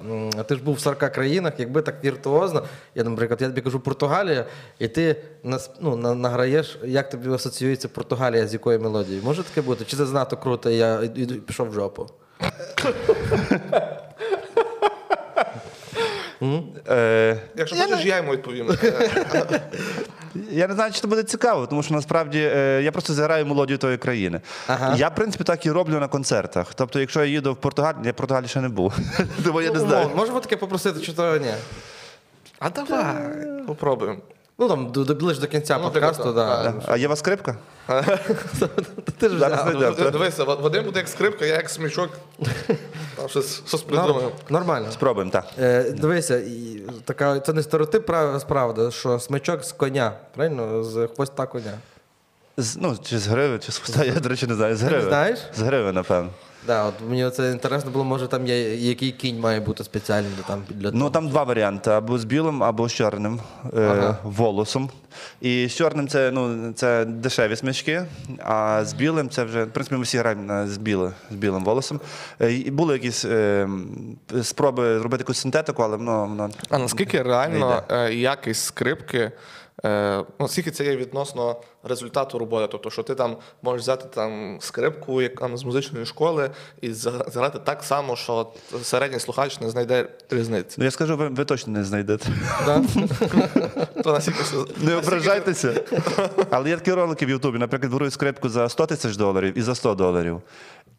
[0.48, 2.64] Ти ж був в 40 країнах, якби так віртуозно.
[2.96, 4.46] Я, наприклад, я тобі кажу Португалія,
[4.80, 9.24] і ти нас, ну, награєш, як тобі асоціюється Португалія з якою мелодією?
[9.24, 9.86] Може таке бути?
[9.86, 10.98] Чи це занадто круто, і я
[11.48, 12.10] пішов в жопу?
[16.90, 18.68] Е, Якщо хочеш, я йому відповім.
[20.52, 23.78] Я не знаю, чи це буде цікаво, тому що насправді е, я просто зіграю мелодію
[23.78, 24.42] тої країни.
[24.68, 24.96] Ага.
[24.98, 26.74] Я, в принципі, так і роблю на концертах.
[26.76, 28.94] Тобто, якщо я їду в Португалію, я в Португалії ще не був.
[29.44, 30.10] Тому я не Ну, знаю.
[30.16, 31.54] Можемо таке попросити, чи то ні?
[32.60, 33.16] А давай,
[33.68, 34.18] попробуємо.
[34.60, 37.56] Ну там до, до, ближче до кінця Ну, подкасту, так, А є вас скрипка?
[39.18, 40.12] Ти ж Зараз взяв.
[40.12, 42.10] Дивися, Ва- Вадим буде як скрипка, я як смішок.
[43.16, 44.32] Там щось, щось придумаємо.
[44.50, 44.92] Нормально.
[44.92, 45.46] Спробуємо, так.
[45.60, 50.84] Е, дивися, і така, це не стереотип, прав- справда, що смичок з коня, правильно?
[50.84, 51.74] З хвоста коня.
[52.58, 54.76] З, ну, чи з гриви, чи з хвоста, я, до речі, не знаю.
[54.76, 55.08] З гриви.
[55.08, 55.40] знаєш?
[55.56, 56.30] З гриви, напевно.
[56.68, 60.44] Да, от мені це інтересно було, може там є який кінь має бути спеціальний для
[60.44, 63.40] там для Ну там два варіанти: або з білим, або з чорним
[63.74, 64.18] е, Ага.
[64.24, 64.90] волосом.
[65.42, 68.06] І з чорним це, ну, це дешеві смички,
[68.40, 71.64] а з білим це вже, в принципі, ми всі граємо на, з, біле, з білим
[71.64, 72.00] волосом.
[72.42, 73.68] Е, І були якісь е,
[74.44, 76.20] спроби зробити якусь синтетику, але воно.
[76.22, 79.32] воно А наскільки реально е, якість скрипки,
[79.86, 82.68] е, наскільки це є відносно результату роботи?
[82.72, 86.50] Тобто, що ти там можеш взяти там скрипку як, там, з музичної школи
[86.82, 88.48] і за- так само, що
[88.84, 90.76] середній слухач не знайде різниці.
[90.78, 92.30] Ну я скажу, ви, ви точно не знайдете.
[94.78, 95.84] Не ображайтеся.
[96.50, 99.76] Але є такі ролики в Ютубі, наприклад, беруть скрипку за 100 тисяч доларів і за
[99.76, 100.42] 100 доларів.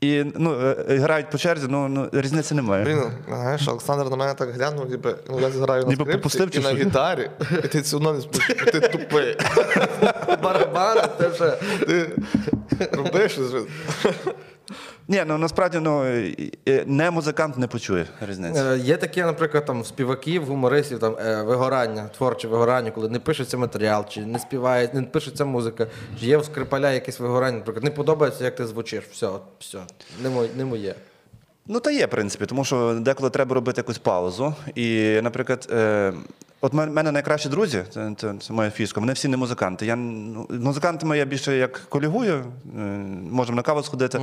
[0.02, 2.84] І ну, е, е, грають по черзі, ну, ну різниці немає.
[2.84, 5.96] Блін, знаєш, Олександр на мене так глянув, ніби ну, я зіграю на
[6.30, 7.30] скрипці і на гітарі,
[7.64, 9.36] і ти все одно не спиш, ти тупий.
[10.42, 11.56] Барабани, це вже.
[11.86, 12.08] Ти
[12.92, 13.38] робиш.
[15.08, 16.04] Ні, ну насправді ну,
[16.86, 18.60] не музикант не почує різниці.
[18.60, 23.56] Е, Є таке, наприклад, там співаків, гумористів, там е, вигорання, творче вигорання, коли не пишеться
[23.56, 25.86] матеріал, чи не співає, не пишеться музика,
[26.20, 29.04] чи є у скрипаля якесь вигорання, наприклад, не подобається, як ти звучиш.
[29.12, 29.78] Все, все,
[30.22, 30.48] не моє.
[30.56, 30.94] Не моє.
[31.66, 34.54] Ну, та є, в принципі, тому що деколи треба робити якусь паузу.
[34.74, 36.12] І, наприклад, е,
[36.62, 39.86] от мене найкращі друзі, це, це, це моя фішка, вони всі не музиканти.
[39.86, 42.44] Я, ну, музикантами я більше як колігую,
[42.78, 42.80] е,
[43.30, 44.20] можемо на каву сходити.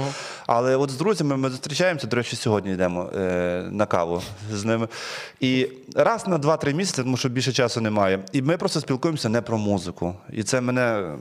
[0.47, 4.21] Але от з друзями ми зустрічаємося, до речі, сьогодні йдемо е, на каву
[4.53, 4.87] з ними.
[5.39, 8.19] І раз на 2-3 місяці, тому що більше часу немає.
[8.31, 10.15] І ми просто спілкуємося не про музику.
[10.33, 11.13] І це мене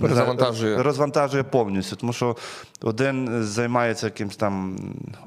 [0.00, 2.36] не розвантажує повністю, тому що
[2.82, 4.78] один займається якимось там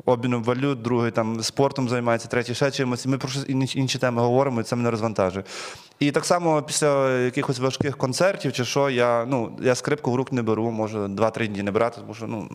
[0.06, 3.06] обміном валют, другий там спортом займається, третій ще чимось.
[3.06, 5.09] Ми про інші теми говоримо, і це мене розвантажує.
[6.00, 10.32] І так само після якихось важких концертів чи що, я, ну, я скрипку в рук
[10.32, 12.48] не беру, можу 2-3 дні не брати, тому що ну,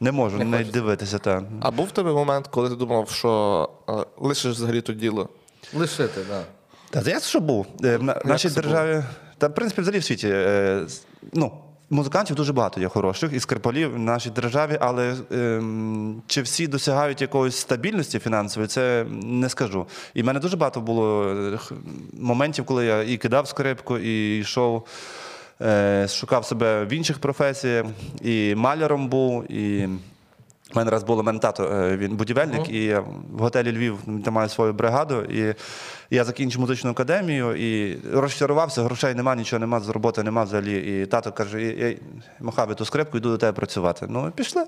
[0.00, 1.18] не можу не дивитися.
[1.18, 1.42] Та.
[1.60, 5.28] А був в тебе момент, коли ти думав, що а, лишиш взагалі то діло?
[5.74, 6.44] Лишити, так.
[6.92, 7.02] Да.
[7.02, 7.66] Та я що був.
[7.84, 9.02] Е, В на- нашій державі,
[9.38, 10.28] та в принципі, взагалі в світі.
[10.32, 10.86] е,
[11.32, 11.52] Ну,
[11.90, 17.20] музикантів дуже багато є хороших і скрипалів в нашій державі, але ем, чи всі досягають
[17.20, 19.86] якоїсь стабільності фінансової, це не скажу.
[20.14, 21.58] І в мене дуже багато було е,
[22.20, 24.86] моментів, коли я і кидав скрипку, і йшов.
[25.60, 27.86] е, Шукав себе в інших професіях,
[28.22, 29.88] і маляром був, і
[30.74, 34.34] у мене раз було мене тато, е, він будівельник, і я в готелі Львів там
[34.34, 35.22] маю свою бригаду.
[35.22, 35.54] І
[36.10, 41.02] я закінчив музичну академію і розчарувався, грошей нема, нічого нема, з роботи нема взагалі.
[41.02, 41.96] І тато каже: «Я-
[42.40, 44.06] махав ту скрипку, йду до тебе працювати.
[44.08, 44.64] Ну, і пішли.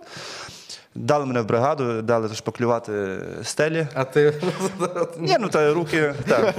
[0.95, 3.87] Дали мене в бригаду, дали шпаклювати стелі.
[3.95, 4.35] А ти
[5.19, 6.55] Ні, ну та руки так.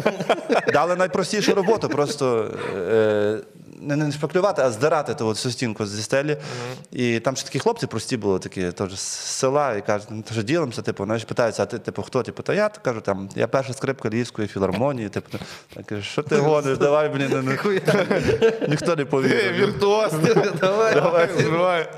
[0.73, 3.39] Дали найпростішу роботу, просто е,
[3.87, 6.37] не, не шпаклювати, а здирати ту от всю стінку зі стелі.
[6.91, 9.01] І там ще такі хлопці прості були, такі теж з
[9.39, 12.23] села, і кажуть, ну що ділимося, типу, знаєш, питаються, а ти типу, хто?
[12.23, 15.09] Типу, та я то кажу, там, я перша скрипка Львівської філармонії.
[15.09, 15.37] Типу,
[15.75, 17.57] я кажу, що ти гониш, давай мені не, не.
[18.69, 19.53] ніхто не повірив.
[19.53, 20.11] Віртуоз!
[20.61, 20.95] давай.
[20.95, 21.89] Давай.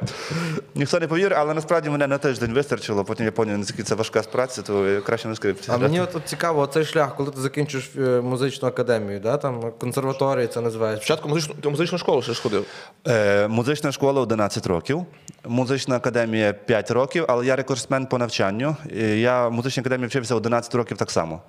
[0.75, 4.21] Ніхто не повірив, але насправді мене на тиждень вистачило, потім я зрозумів, наскільки це важка
[4.21, 5.71] праця, то я краще на скрипці.
[5.73, 9.37] А мені от, от цікаво, цей шлях, коли ти закінчиш е, музичну академію, да?
[9.37, 11.05] там консерваторії це називається.
[11.05, 12.65] Спочатку музичну, ти музичну школу ще ж ходив.
[13.07, 15.05] Е, музична школа 11 років,
[15.47, 18.75] музична академія 5 років, але я рекордсмен по навчанню.
[18.95, 21.41] І Я в музичній академії вчився 11 років так само.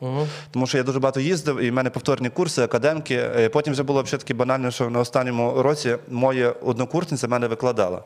[0.50, 3.14] Тому що я дуже багато їздив, і в мене повторні курси, академки.
[3.14, 8.02] Е, Потім вже було взагалі таки банально, що на останньому році моя однокурсниця мене викладала.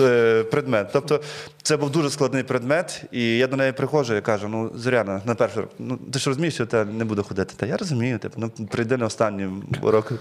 [0.00, 0.88] Е, предмет.
[0.92, 1.20] Тобто
[1.62, 5.34] це був дуже складний предмет, і я до неї приходжу і кажу: ну, Зоряна, на
[5.34, 7.54] перший рок, ну ти ж розумієш, що я не буду ходити.
[7.56, 9.48] Та я розумію, типу, ну прийди на останній
[9.82, 10.12] урок.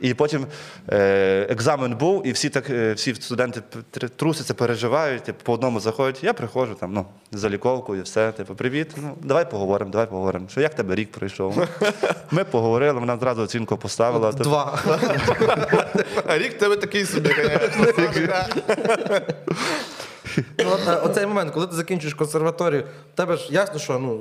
[0.00, 0.46] І потім
[0.88, 3.60] е, екзамен був, і всі так, е, всі студенти
[3.94, 6.24] тр- трусяться, переживають, типу, по одному заходять.
[6.24, 8.32] Я приходжу там, ну, за ліковкою, і все.
[8.32, 10.48] Типу, привіт, ну давай поговоримо, давай поговоримо.
[10.48, 11.66] Що як тебе рік пройшов?
[12.30, 14.32] Ми поговорили, вона одразу оцінку поставила.
[14.32, 14.78] Тобто, Два.
[16.26, 17.30] А рік в тебе такий собі,
[18.14, 18.34] звісно.
[20.58, 22.84] Ну, от, е, оцей момент, коли ти закінчуєш консерваторію,
[23.14, 24.20] в тебе ж ясно, що ну,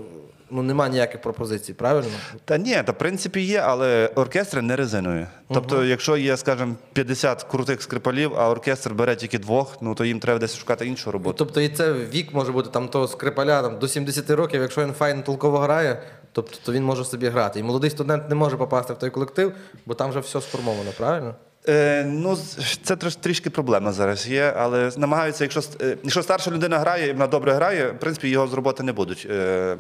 [0.50, 2.10] ну нема ніяких пропозицій, правильно?
[2.46, 5.28] Та ні, та в принципі є, але оркестри не резинові.
[5.54, 10.20] Тобто, якщо є, скажімо, 50 крутих скрипалів, а оркестр бере тільки двох, ну то їм
[10.20, 11.36] треба десь шукати іншу роботу.
[11.38, 14.94] Тобто і це вік може бути там того скрипаля там, до 70 років, якщо він
[14.94, 17.60] файно толково грає, тобто то він може собі грати.
[17.60, 19.54] І молодий студент не може попасти в той колектив,
[19.86, 21.36] бо там вже все сформовано, правильно?
[21.67, 22.38] Е, ну,
[22.84, 27.28] це трішки проблема зараз є, але намагаються, якщо, е, якщо старша людина грає і вона
[27.28, 29.78] добре грає, в принципі, його з роботи не будуть е,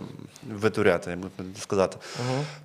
[0.49, 1.19] витуряти, як
[1.61, 1.97] сказати.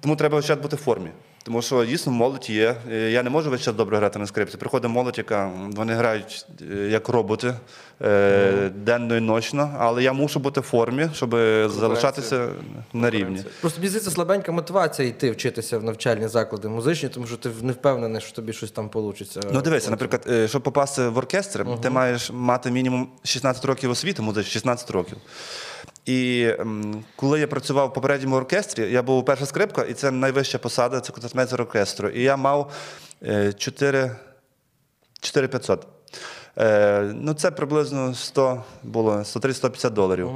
[0.01, 1.11] Тому треба бути в формі.
[1.47, 2.77] Тому що дійсно молодь є.
[2.93, 4.57] Е, Я не можу весь час добре грати на скрипці.
[4.57, 7.55] Приходить молодь, яка вони грають е, як роботи
[8.03, 11.31] е, денно і ночно, але я мушу бути в формі, щоб
[11.71, 12.49] залишатися
[12.93, 13.45] на рівні.
[13.61, 17.73] Просто мені здається, слабенька мотивація йти вчитися в навчальні заклади музичні, тому що ти не
[17.73, 19.25] впевнений, що тобі щось там вийде.
[19.53, 24.23] Ну дивися, наприклад, е, щоб попасти в оркестр, ти маєш мати мінімум 16 років освіти,
[24.23, 25.17] музичної, 16 років.
[26.07, 26.53] І
[27.17, 31.13] коли я працював в попередньому оркестрі, я був перша скрипка, і це найвища посада, це
[31.13, 32.09] концертмейстер оркестру.
[32.09, 32.73] І я мав
[33.23, 34.17] е, 4
[35.21, 35.87] 4500.
[36.59, 40.31] Е, ну, це приблизно 100 було 130-150 доларів.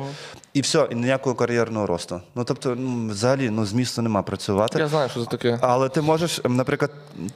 [0.53, 2.21] І все, і ніякого кар'єрного росту.
[2.35, 4.79] Ну тобто, ну, взагалі, ну, змісту нема працювати.
[4.79, 5.59] Я знаю, що це таке.
[5.61, 6.91] Але ти можеш, ем, наприклад,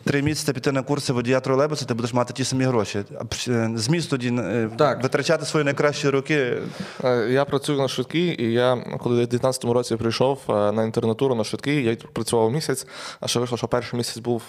[0.05, 3.05] три місяці піти на курси водія тролейбуса, ти будеш мати ті самі гроші.
[3.49, 5.03] Е, Зміст тоді е, Так.
[5.03, 6.59] витрачати свої найкращі роки.
[7.05, 11.45] Е, Я працюю на швидкій, і я, коли в 19-му році прийшов на інтернатуру на
[11.45, 12.87] швидкій, я працював місяць,
[13.21, 14.43] а ще вийшло, що перший місяць був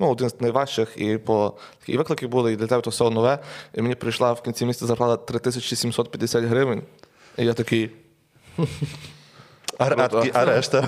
[0.00, 3.38] ну, один з найважчих, і по такі виклики були, і для тебе то все нове.
[3.74, 6.82] І мені прийшла в кінці місяця зарплата 3750 гривень.
[7.38, 7.90] І я такий.
[9.78, 10.30] А, а, Круто.
[10.32, 10.80] а решта.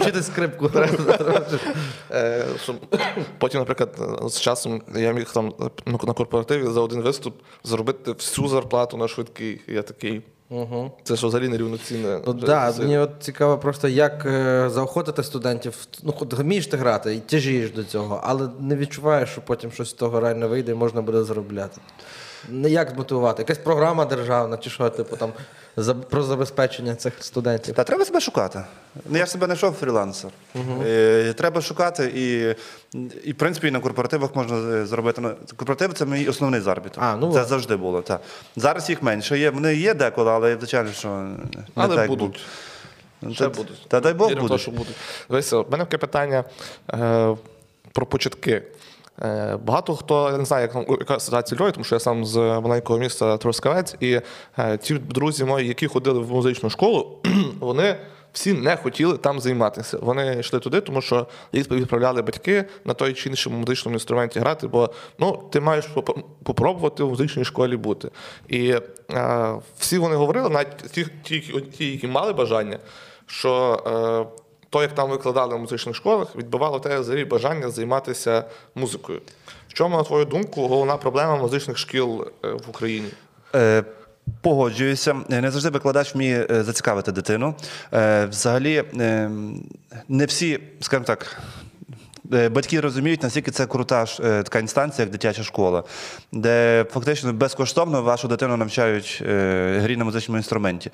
[0.00, 0.70] Вчити скрипку.
[2.10, 2.44] Е,
[3.38, 5.52] потім, наприклад, з часом я міг там
[5.86, 9.60] на корпоративі за один виступ заробити всю зарплату на швидкий.
[9.66, 10.22] Я такий.
[11.02, 12.20] Це що взагалі нерівноцінне.
[12.26, 15.86] Ну, да, мені от цікаво просто, як е, заохотити студентів.
[16.02, 19.92] Ну, вмієш ти грати і тяжієш до цього, але не відчуваєш, що потім щось з
[19.92, 21.80] того реально вийде і можна буде заробляти.
[22.48, 23.42] Не як змотивувати?
[23.42, 25.32] Якась програма державна, чи що, типу там
[25.76, 27.74] за, про забезпечення цих студентів.
[27.74, 28.64] Та треба себе шукати.
[29.08, 30.30] Ну, я ж себе знайшов фрілансер.
[30.86, 32.40] Е, Треба шукати і,
[33.28, 35.20] і, в принципі, і на корпоративах можна е, зробити.
[35.20, 37.02] Ну, Корпоративи це мій основний заробіток.
[37.02, 37.48] А, ну це от.
[37.48, 38.02] завжди було.
[38.02, 38.20] Так.
[38.56, 39.50] Зараз їх менше є.
[39.50, 41.36] Вони є деколи, але звичайно, що не
[41.74, 42.40] Але так, будуть.
[43.22, 43.86] Ну, Ще та- будуть.
[43.88, 44.96] Та дай Бог Віримо в те, що будуть.
[45.30, 46.44] Дивися, в мене таке питання
[46.92, 47.36] е,
[47.92, 48.62] про початки.
[49.22, 52.98] Е, багато хто не знаю, як, яка ситуація Львові, тому що я сам з маленького
[52.98, 54.20] міста Трускавець, і
[54.58, 57.18] е, ті друзі мої, які ходили в музичну школу,
[57.60, 57.96] вони
[58.34, 59.98] всі не хотіли там займатися.
[60.02, 64.66] Вони йшли туди, тому що їх відправляли батьки на той чи іншому музичному інструменті грати,
[64.66, 65.86] бо ну, ти маєш
[66.42, 68.10] попробувати в музичній школі бути.
[68.48, 68.74] І
[69.12, 71.40] е, всі вони говорили, навіть ті, ті,
[71.78, 72.78] ті, які мали бажання,
[73.26, 74.43] що е,
[74.74, 79.20] то, як там викладали в музичних школах, відбивало те взагалі бажання займатися музикою.
[79.68, 83.08] В чому, на твою думку, головна проблема музичних шкіл е, в Україні?
[83.54, 83.84] Е,
[84.40, 87.54] Погоджуюся, Е, не завжди викладач вміє е, зацікавити дитину.
[88.28, 89.30] Взагалі, е,
[90.08, 91.42] не всі, скажімо так,
[92.24, 95.84] батьки розуміють, наскільки це крута е, така інстанція, як дитяча школа,
[96.32, 100.90] де фактично безкоштовно вашу дитину навчають е, грі на музичному інструменті.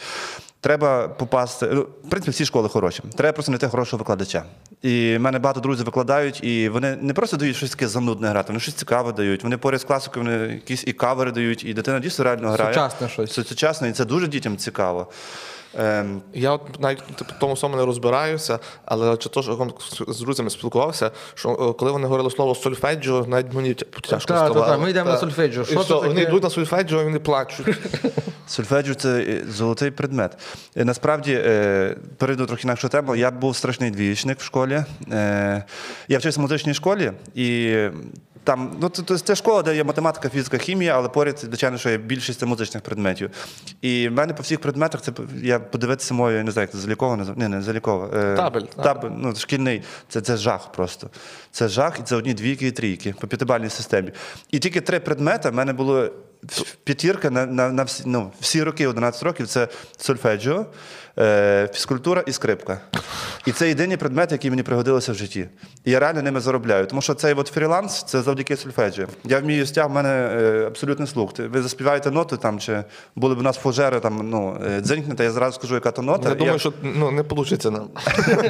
[0.61, 1.69] Треба попасти.
[1.73, 3.03] ну, В принципі, всі школи хороші.
[3.16, 4.45] Треба просто знайти хорошого викладача.
[4.83, 8.47] І в мене багато друзів викладають, і вони не просто дають щось таке занудне грати,
[8.49, 9.43] вони щось цікаве дають.
[9.43, 12.75] Вони поряд з класикою вони якісь і кавери дають, і дитина дійсно реально грає.
[12.75, 13.33] Сучасне щось.
[13.33, 15.07] Сучасне, і це дуже дітям цікаво.
[15.78, 19.68] Ем, Я от навіть типу, в тому самому не розбираюся, але чи то, що
[20.09, 24.40] з друзями спілкувався, що е, коли вони говорили слово сольфеджіо, навіть мені тя- тяжко Та,
[24.40, 24.66] та, ставало.
[24.66, 25.20] та, ми йдемо на Та.
[25.20, 25.62] сольфеджіо.
[25.62, 26.22] І Що це що, Вони таке?
[26.28, 27.66] йдуть на сольфеджіо і вони плачуть.
[28.46, 30.38] Сольфеджіо це е, золотий предмет.
[30.76, 33.16] Е, Насправді, е, перейду трохи інакшу тему.
[33.16, 34.85] Я був страшний двієчник в школі.
[35.12, 35.64] Е,
[36.09, 37.76] Я вчився в музичній школі, і
[38.44, 41.90] там, ну, це, це, це школа, де є математика, фізика, хімія, але поряд, звичайно, що
[41.90, 43.31] є більшість музичних предметів.
[43.83, 46.79] І в мене по всіх предметах це я подивитися мою, я не знаю, як це
[46.79, 48.11] заліково назив- Ні, не заліково.
[48.16, 48.61] е, Табель.
[48.62, 49.83] Табель, ну, шкільний.
[50.09, 51.11] Це, це жах просто.
[51.50, 54.12] Це жах, і це одні двійки і трійки по п'ятибальній системі.
[54.50, 56.09] І тільки три предмети в мене було
[56.85, 60.66] п'ятірка на, на, на всі, ну, всі роки 11 років це сольфеджіо,
[61.73, 62.81] фізкультура і скрипка.
[63.46, 65.49] І це єдині предмети, які мені пригодилися в житті.
[65.85, 66.87] І я реально ними заробляю.
[66.87, 69.07] Тому що цей от фріланс це завдяки сольфеджіо.
[69.25, 71.38] Я вмію стяг, в мене е, абсолютний слух.
[71.38, 72.85] Ви заспіваєте ноту там, чи
[73.16, 76.29] були б у нас фужери, там, ну, е, дзенькнете, я зразу скажу, яка то нота.
[76.29, 77.88] Я думаю, що ну, не вийде нам.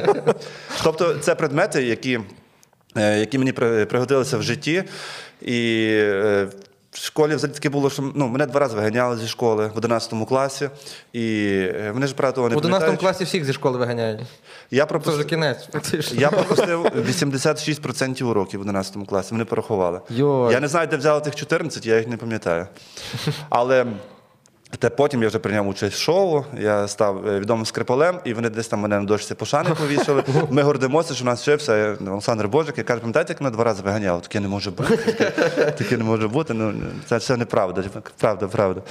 [0.83, 2.19] Тобто це предмети, які,
[2.97, 4.83] е, які мені при- пригодилися в житті.
[5.41, 6.47] І е,
[6.91, 10.13] в школі взагалі таке було, що ну, мене два рази виганяли зі школи в 11
[10.27, 10.69] класі.
[11.13, 11.21] І
[11.93, 12.99] мене ж правда того не В 11 пам'ятають.
[12.99, 14.19] класі всіх зі школи виганяють.
[14.19, 14.27] Я
[14.69, 15.67] Це вже пропустив, кінець.
[15.71, 16.21] фактично.
[16.21, 19.27] я пропустив 86% уроків в 11 класі.
[19.31, 20.01] Вони порахували.
[20.09, 20.53] Йой.
[20.53, 22.67] Я не знаю, де взяли тих 14, я їх не пам'ятаю.
[23.49, 23.85] Але
[24.77, 28.49] те потім я вже прийняв участь в шоу, я став е, відомим скрипалем, і вони
[28.49, 30.23] десь там мене на дошці пошани повішали.
[30.49, 34.21] Ми гордимося, що нас вчився Олександр Божик, і каже, пам'ятаєте, як мене два рази виганяв?
[34.21, 34.97] Таке не може бути.
[34.97, 35.31] Таке,
[35.71, 36.53] таке не може бути.
[36.53, 36.73] Ну,
[37.09, 37.83] це все неправда.
[38.17, 38.81] Правда, правда.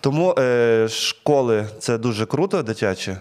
[0.00, 3.16] Тому е, школи це дуже круто, дитячі.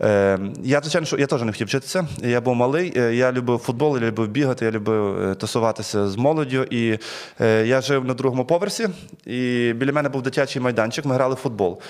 [0.00, 2.08] Е, я, звичайно, що я теж не хотів вчитися.
[2.22, 6.16] Я був малий, е, я любив футбол, я любив бігати, я любив е, тусуватися з
[6.16, 6.62] молоддю.
[6.70, 6.98] І
[7.40, 8.88] е, я жив на другому поверсі,
[9.26, 11.80] і біля мене був дитячий майданчик, ми грали в футбол.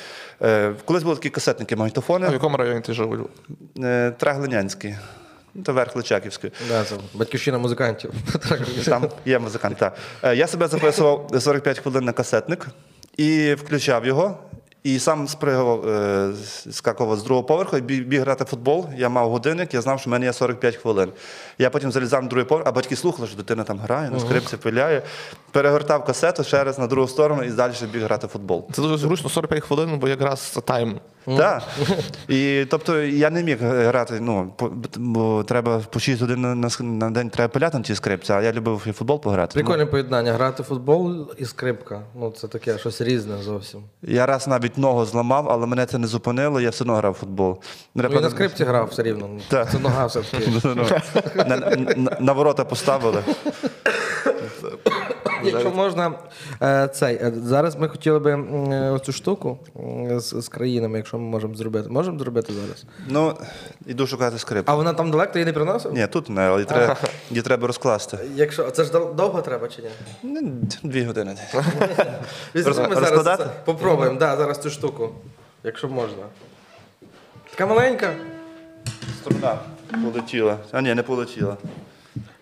[0.42, 3.29] Е, колись були такі касетники, А в якому районі ти жив?
[3.83, 4.94] е, Треглинянський.
[5.55, 6.50] Ну, Це верх Личаківський.
[6.68, 8.12] Да, це батьківщина музикантів.
[8.85, 9.76] Там є музикант.
[9.79, 9.96] Так.
[10.22, 12.66] Е, Я себе записував 45 хвилин на касетник
[13.21, 14.39] і включав його.
[14.83, 16.33] І сам спригував, е,
[16.71, 18.87] скакував з другого поверху і біг грати в футбол.
[18.97, 21.13] Я мав годинник, я знав, що в мене є 45 хвилин.
[21.59, 24.57] Я потім залізав на другий поверх, а батьки слухали, що дитина там грає, на скрипці
[24.57, 25.03] пиляє.
[25.51, 28.69] Перегортав касету ще раз на другу сторону і далі біг грати в футбол.
[28.73, 31.01] Це дуже зручно 45 хвилин, бо якраз тайм.
[31.27, 31.63] Так.
[32.29, 34.53] І тобто я не міг грати, ну,
[34.97, 38.53] бо треба по 6 годин на, на, день треба пиляти на цій скрипці, а я
[38.53, 39.55] любив і футбол пограти.
[39.55, 40.33] Прикольне поєднання.
[40.33, 42.03] Грати в футбол і скрипка.
[42.15, 43.81] Ну, це таке щось різне зовсім.
[44.03, 47.17] Я раз навіть ногу зламав, але мене це не зупинило, я все одно грав в
[47.17, 47.59] футбол.
[47.95, 49.29] Ну, і на скрипці грав все рівно.
[49.53, 50.53] Ну, Це нога все-таки.
[50.65, 50.87] ну,
[51.97, 53.23] на, на ворота поставили.
[55.44, 56.12] Якщо можна,
[56.62, 59.59] е, цей, е, зараз ми хотіли би е, оцю штуку
[60.16, 61.88] з, з країнами, якщо ми можемо зробити.
[61.88, 62.85] Можемо зробити зараз?
[63.09, 63.35] Ну,
[63.87, 64.72] іду шукати скрипку.
[64.72, 65.92] А вона там далеко, ти її не приносив?
[65.92, 66.96] Ні, тут не, але її треба,
[67.31, 68.18] її треба розкласти.
[68.35, 69.88] Якщо це ж дов- довго треба чи ні?
[70.22, 71.37] Ну, Дві години.
[72.55, 73.44] Візьмемо Роз- зараз розкладати?
[73.44, 73.50] це.
[73.64, 75.09] Попробуємо, да, зараз цю штуку.
[75.64, 76.22] Якщо можна.
[77.50, 78.12] Така маленька.
[79.20, 79.59] Струна
[80.05, 80.57] полетіла.
[80.72, 81.57] А ні, не полетіла.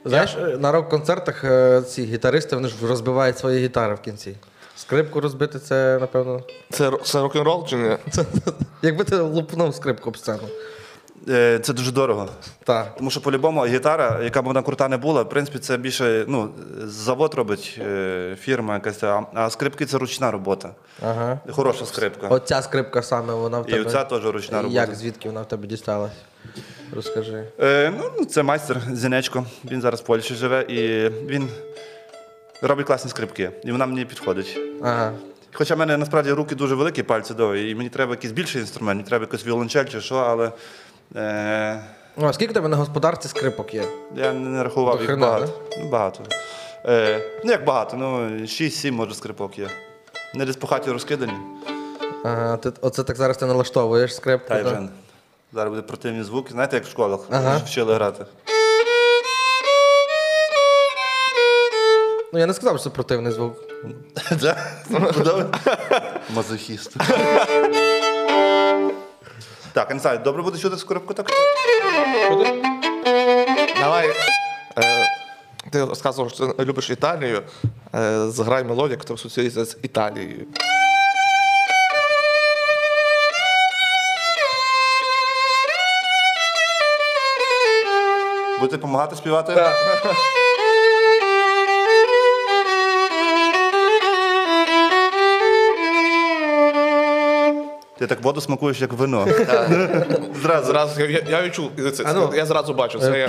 [0.04, 4.36] Знаєш, е, на рок-концертах е, ці гітаристи вони ж розбивають свої гітари в кінці.
[4.76, 6.42] Скрипку розбити це, напевно.
[6.70, 7.96] Це, це рок-н-рол чи ні?
[8.82, 10.42] Якби ти лупнув скрипку об сцену.
[11.28, 12.28] Е, Це дуже дорого.
[12.64, 12.94] Так.
[12.98, 16.50] Тому що по-любому гітара, яка б вона крута не була, в принципі, це більше ну,
[16.84, 17.80] завод робить
[18.40, 20.70] фірма якась, а, скрипки це ручна робота.
[21.02, 21.38] Ага.
[21.50, 22.28] Хороша скрипка.
[22.28, 23.78] Оця скрипка саме, вона в тебе.
[23.78, 24.80] І оця теж ручна робота.
[24.80, 26.12] Як звідки вона в тебе дісталась?
[26.94, 27.44] Розкажи.
[27.60, 29.44] Е, ну, це майстер Зінечко.
[29.70, 31.48] Він зараз в Польщі живе і він
[32.62, 33.50] робить класні скрипки.
[33.64, 34.58] І вона мені підходить.
[34.82, 35.12] Ага.
[35.52, 38.96] Хоча в мене насправді руки дуже великі, пальці довгі, і мені треба якийсь більший інструмент,
[38.96, 40.52] мені треба якийсь віолончель чи що, але
[41.16, 41.80] е,
[42.16, 43.84] Ну, а скільки в тебе на господарці скрипок є?
[44.16, 45.52] я не рахував До їх хрена, багато.
[45.78, 46.22] Ну, багато.
[46.86, 49.68] Е, ну, як багато, ну 6-7 може скрипок є.
[50.34, 51.32] Не десь по хаті розкидані.
[52.24, 54.48] Ага, ти, оце так зараз ти налаштовуєш скрипку.
[54.48, 54.88] Та й вже.
[55.52, 56.50] Зараз буде противні звуки.
[56.52, 57.60] Знаєте, як в школах Ага.
[57.66, 58.24] вчили грати.
[62.32, 63.56] Ну я не сказав, що це противний звук.
[66.34, 66.96] Мазохіст.
[69.72, 71.30] Так, не знаю, добре буде чути скрипку так?
[73.80, 74.08] Давай.
[74.78, 75.06] Е,
[75.70, 77.42] ти розказував, що ти любиш Італію.
[77.94, 80.46] Е, зграй мелодію, яка асоціюється з Італією.
[88.60, 89.52] Будете допомагати співати?
[97.98, 99.26] Ти так воду смакуєш, як вино.
[100.42, 100.66] Зразу.
[100.66, 102.32] Зразу, я, я відчув, це, А ну.
[102.34, 103.26] я зразу бачу, це Е, є,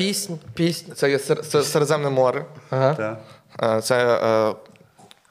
[0.53, 0.91] піснь.
[0.95, 2.93] це є Сер- це Середземне море, Ага.
[2.93, 3.77] Так.
[3.77, 3.95] Е, це
[4.51, 4.55] е,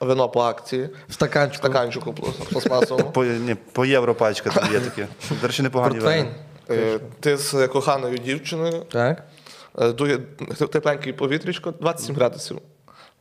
[0.01, 1.57] вино по акції, В стаканчику.
[1.69, 3.11] стаканчику плас- пластмасовому.
[3.11, 5.07] По, ні, по євро пачка там є таке.
[5.41, 6.27] До речі, непогані Портвейн.
[6.69, 6.83] вина.
[6.95, 9.23] Е, Ти з коханою дівчиною, Так.
[9.81, 10.19] Е, дує
[10.73, 12.59] тепленький повітрячко, 27 градусів.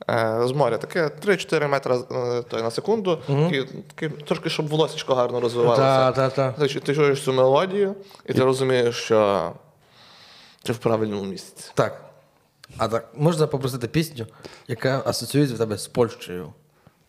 [0.10, 3.63] Е, З моря таке 3-4 метри е, той, на секунду, такі,
[3.96, 6.12] такі, трошки, щоб волосечко гарно розвивалося.
[6.12, 6.70] Так, так, так.
[6.70, 9.52] Ти, ти чуєш цю мелодію, і ти розумієш, що
[10.63, 11.72] ти в правильному місці.
[11.74, 12.02] Так.
[12.78, 14.26] А так, можна попросити пісню,
[14.67, 16.54] яка асоціюється в тебе з Польщею?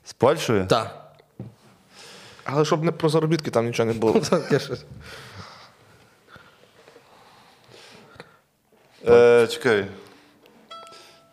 [0.05, 0.67] З Польщею?
[0.67, 1.15] Так.
[2.45, 4.21] Але щоб не про заробітки там нічого не було.
[9.07, 9.87] Е, чекай.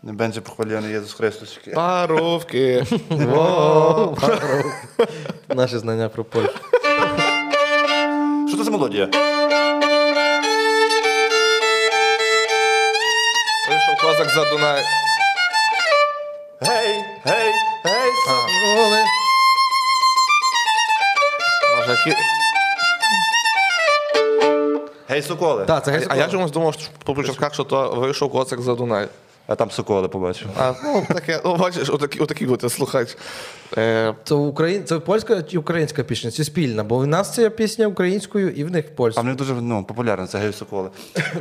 [0.04, 1.54] Не będzie pochwalony Jezus Chrystus.
[1.54, 1.74] Чекай.
[1.76, 2.86] Паровки.
[5.56, 6.60] Наші знання про Польщу.
[8.48, 9.06] Що це за мелодія?
[13.70, 14.84] Вийшов козак за Дунай.
[16.62, 17.52] Гей, гей,
[17.84, 18.12] гей.
[18.78, 19.04] Оли.
[21.78, 22.18] Може, які...
[25.16, 25.66] Гей, соколи.
[25.66, 26.08] Так, це А, геть.
[26.10, 29.08] а я чомусь думав, що по початках, що то вийшов коцик за Дунай.
[29.48, 30.48] А там соколи побачив.
[30.60, 33.18] А, ну, таке, ну, бачиш, отакі, отакі от слухач.
[33.78, 34.86] Е, Це, україн...
[34.86, 36.32] це польська чи українська пісня?
[36.32, 36.84] Чи спільна?
[36.84, 39.24] Бо в нас ця пісня українською і в них А польською.
[39.24, 40.90] в них дуже ну, популярно це гей соколи.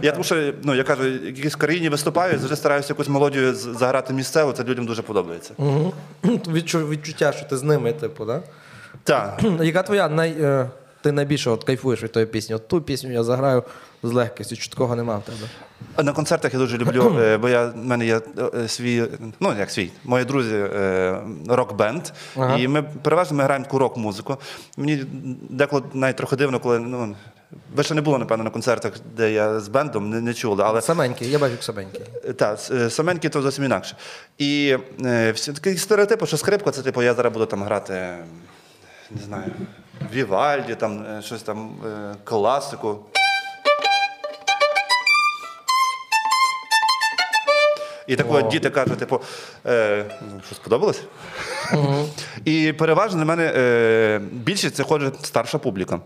[0.02, 3.58] Я тому що, ну, я кажу, якісь в країні виступаю, завжди стараюся якусь мелодію з-
[3.78, 5.52] заграти місцеву, це людям дуже подобається.
[6.24, 6.88] Відчу...
[6.88, 8.42] Відчуття, що ти з ними, типу, так?
[9.04, 9.40] Так.
[9.62, 10.30] Яка твоя най...
[10.40, 10.70] е,
[11.04, 12.54] ти найбільше от, кайфуєш від тої пісні?
[12.54, 13.62] От ту пісню я заграю
[14.02, 15.48] з легкістю, чи такого нема в тебе.
[16.04, 18.20] На концертах я дуже люблю, е, бо я, в мене є
[18.54, 19.04] е, свій,
[19.40, 22.02] ну як свій, мої друзі, е, рок-бенд.
[22.36, 22.58] Ага.
[22.58, 24.36] І ми переважно ми граємо таку рок-музику.
[24.76, 25.04] Мені
[25.50, 27.16] деколи навіть трохи дивно, коли ну,
[27.74, 30.62] ви ще не було, напевно, на концертах, де я з бендом, не, не чули.
[30.66, 32.02] Але Саменький, я бачу саменький.
[32.36, 33.96] Так, саменькі то зовсім інакше.
[34.38, 34.76] І
[35.34, 37.92] всі такі стереотипи, що скрипка, це типу, я зараз буду там грати,
[39.10, 39.52] не знаю,
[40.12, 42.98] Вівальді, там е, щось там, е, класику.
[48.06, 49.20] І так от діти кажуть, типу,
[49.66, 50.04] е,
[50.46, 51.02] що сподобалось?
[52.44, 56.00] І переважно на мене е, більшість це ходить старша публіка.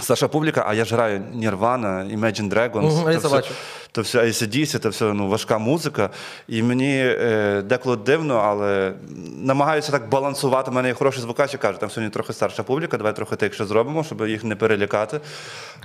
[0.00, 3.12] Старша публіка, а я ж граю Nirvana, Imagine Dragons.
[3.12, 3.50] Я це все, бачу.
[3.92, 6.10] то все ACDC, це все ну, важка музика.
[6.48, 8.92] І мені е, деколи дивно, але
[9.38, 10.70] намагаюся так балансувати.
[10.70, 13.64] У мене є хороший звукач, я кажу, там сьогодні трохи старша публіка, давай трохи тихше
[13.66, 15.20] зробимо, щоб їх не перелякати.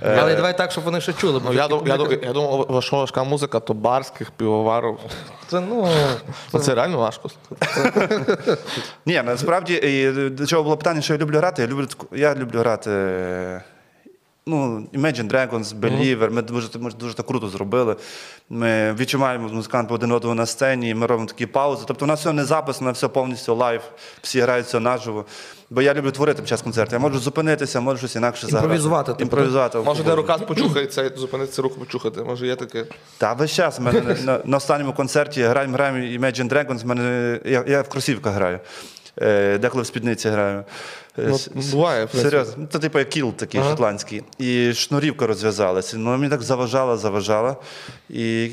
[0.02, 1.38] Е, Але давай так, щоб вони ще чули.
[1.40, 4.98] Бо ну, я, такі дум- я, я думав, важка, важка музика, то баварських пивоварів.
[5.48, 5.88] Це, ну,
[6.52, 7.30] Ну, Це реально важко.
[9.06, 11.62] Ні, насправді і до чого було питання, що я люблю грати.
[11.62, 12.90] Я люблю таку- я люблю грати.
[12.90, 13.62] е,
[14.46, 17.96] Ну, Imagine Dragons, Believer, ми дуже, ми дуже так круто зробили.
[18.50, 21.84] Ми відчуваємо з музикантами один одного на сцені, ми робимо такі паузи.
[21.86, 23.80] Тобто у нас все не записано, все повністю live,
[24.22, 25.24] всі грають все наживо.
[25.70, 26.94] Бо я люблю творити під час концерту.
[26.94, 28.64] Я можу зупинитися, можу щось інакше заграти.
[28.64, 29.78] Імпровізувати, тобто, Імпровізувати.
[29.78, 32.22] Може, де рука почухається, і зупинитися руку почухати.
[32.22, 32.86] Може, є таке.
[33.18, 33.80] Та весь час.
[33.80, 33.92] На,
[34.24, 38.58] на, на останньому концерті граємо, граємо Imagine Dragons, мене, я, я в кросівках граю.
[39.22, 40.64] Е, деколи в спідниці граю.
[41.18, 41.38] Е, Ну,
[41.72, 42.08] буває.
[42.14, 42.54] Серйозно.
[42.58, 44.22] Ну, Це типу як кіл такий шотландський.
[44.38, 45.96] І шнурівка розв'язалася.
[45.98, 47.56] Ну, мені так заважала, заважала.
[48.10, 48.50] І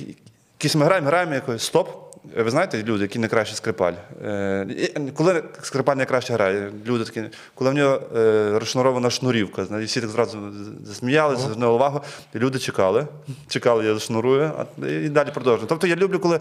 [0.59, 2.10] якісь ми граємо, граємо якось стоп.
[2.37, 3.93] Ви знаєте, люди, які найкраще скрипаль.
[4.23, 4.67] Е,
[5.13, 7.23] коли скрипаль найкраще грає, люди такі,
[7.55, 10.39] коли в нього е, розшнурована шнурівка, знаєте, всі так зразу
[10.85, 12.01] засміялися, звернули увагу,
[12.35, 13.07] і люди чекали.
[13.47, 15.67] Чекали, я зашнурую, а і далі продовжую.
[15.69, 16.39] Тобто я люблю, коли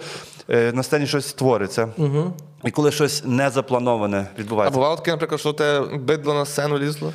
[0.50, 1.88] е, на сцені щось твориться,
[2.64, 4.74] і коли щось незаплановане А відбувається.
[4.74, 7.12] бувало таке, наприклад, що те бидло на сцену лізло?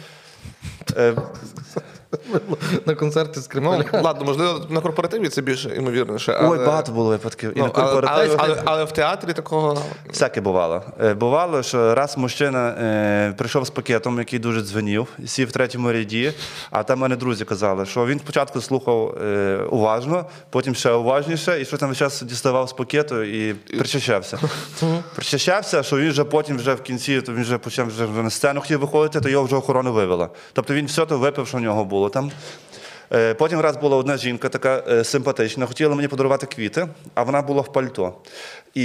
[2.86, 6.38] На концерти Ну, ладно, можливо, на корпоративі це більше ймовірніше.
[6.39, 6.49] Але...
[6.49, 7.58] Ой, багато було випадків.
[7.58, 9.82] І Ну, на але, але, але, але в театрі такого.
[10.10, 10.82] Всяке бувало.
[11.01, 15.91] Е, Бувало, що раз мужчина е, прийшов з пакетом, який дуже дзвенів, сів в третьому
[15.91, 16.34] ряді,
[16.72, 21.66] а там мене друзі казали, що він спочатку слухав е, уважно, потім ще уважніше, і
[21.66, 24.39] що там весь час діставав з пакету і причащався.
[25.16, 28.62] Причащався, що він вже потім, вже в кінці, то він вже почав вже на сцену
[28.62, 30.30] хотів виходити, то його вже охорона вивела.
[30.53, 32.32] Тобто він все то випив, що в нього було там.
[33.14, 37.41] Е, Потім раз була одна жінка, така е, симпатична, хотіла мені подарувати квіти, а вона
[37.41, 38.14] була в пальто.
[38.74, 38.84] І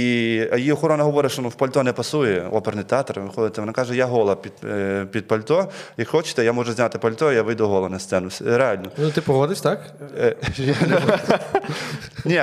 [0.57, 3.19] її охорона говорить, що ну, в пальто не пасує, оперний театр.
[3.19, 3.61] Виходите.
[3.61, 5.69] Вона каже, я гола під, е, під пальто.
[5.97, 8.29] Як хочете, я можу зняти пальто, я вийду гола на сцену.
[8.45, 8.89] Реально.
[8.97, 9.93] Ну, ти погодиш, так?
[12.25, 12.41] Ні,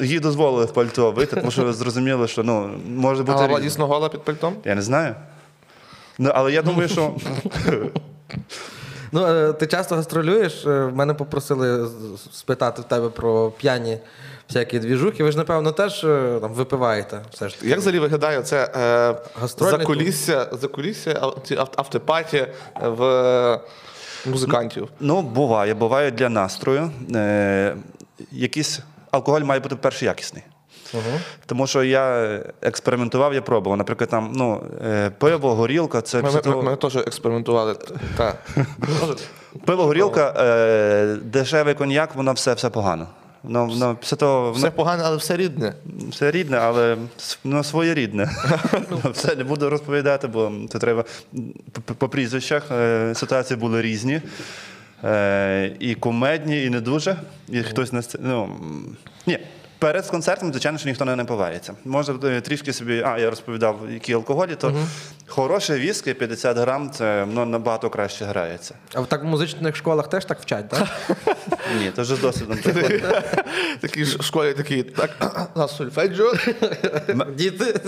[0.00, 3.38] їй дозволили в пальто вийти, тому що зрозуміли, що ну, може бути.
[3.38, 4.54] А дійсно гола під пальтом?
[4.64, 5.14] Я не знаю.
[6.18, 7.14] Ну, але я думаю, що
[9.14, 10.66] Ну, е, ти часто гастролюєш.
[10.66, 11.88] Е, Мене попросили
[12.32, 13.98] спитати в тебе про п'яні
[14.48, 15.24] всякі двіжухи.
[15.24, 17.20] Ви ж, напевно, теж е, там випиваєте.
[17.32, 17.68] Все ж таки.
[17.68, 21.32] Як взагалі виглядає це е, закулісся, закулісся
[21.76, 22.46] автопаті
[22.80, 23.60] в
[24.26, 24.88] музикантів?
[25.00, 26.90] Ну, буває, буває для настрою.
[27.14, 27.76] Е,
[28.32, 30.42] якийсь алкоголь має бути перший якісний.
[31.46, 33.78] Тому що я експериментував, я пробував.
[33.78, 37.76] Наприклад, там ну, е, пиво, горілка, це Ми, ми, того- ми теж експериментували.
[39.64, 43.06] Пиво, горілка, е, дешевий коньяк, воно все, все погано.
[43.48, 45.74] Ну, ну, після того Все погане, але все рідне.
[46.10, 48.30] все рідне, але с- ну, своєрідне.
[48.90, 51.04] Ну, Все не буду розповідати, бо це треба
[51.86, 52.62] по- по прізвищах.
[52.70, 54.20] е, Ситуації були різні.
[55.04, 57.16] Е, І кумедні, і не дуже.
[57.48, 58.24] І хтось на сцені.
[58.26, 59.38] Ну, м, ні.
[59.78, 61.74] Перед концертом, звичайно, що ніхто не напивається.
[61.84, 64.74] Може е, трішки собі, а я розповідав, які алкоголі, то
[65.26, 68.74] хороше віскі 50 грам, це ну, набагато краще грається.
[68.94, 70.88] А так в музичних школах теж так вчать, так?
[71.78, 73.04] Ні, це вже з досвідом приходить.
[73.80, 75.10] Такі ж в школі такі, так,
[75.56, 76.32] на сольфеджіо.
[77.36, 77.80] Діти.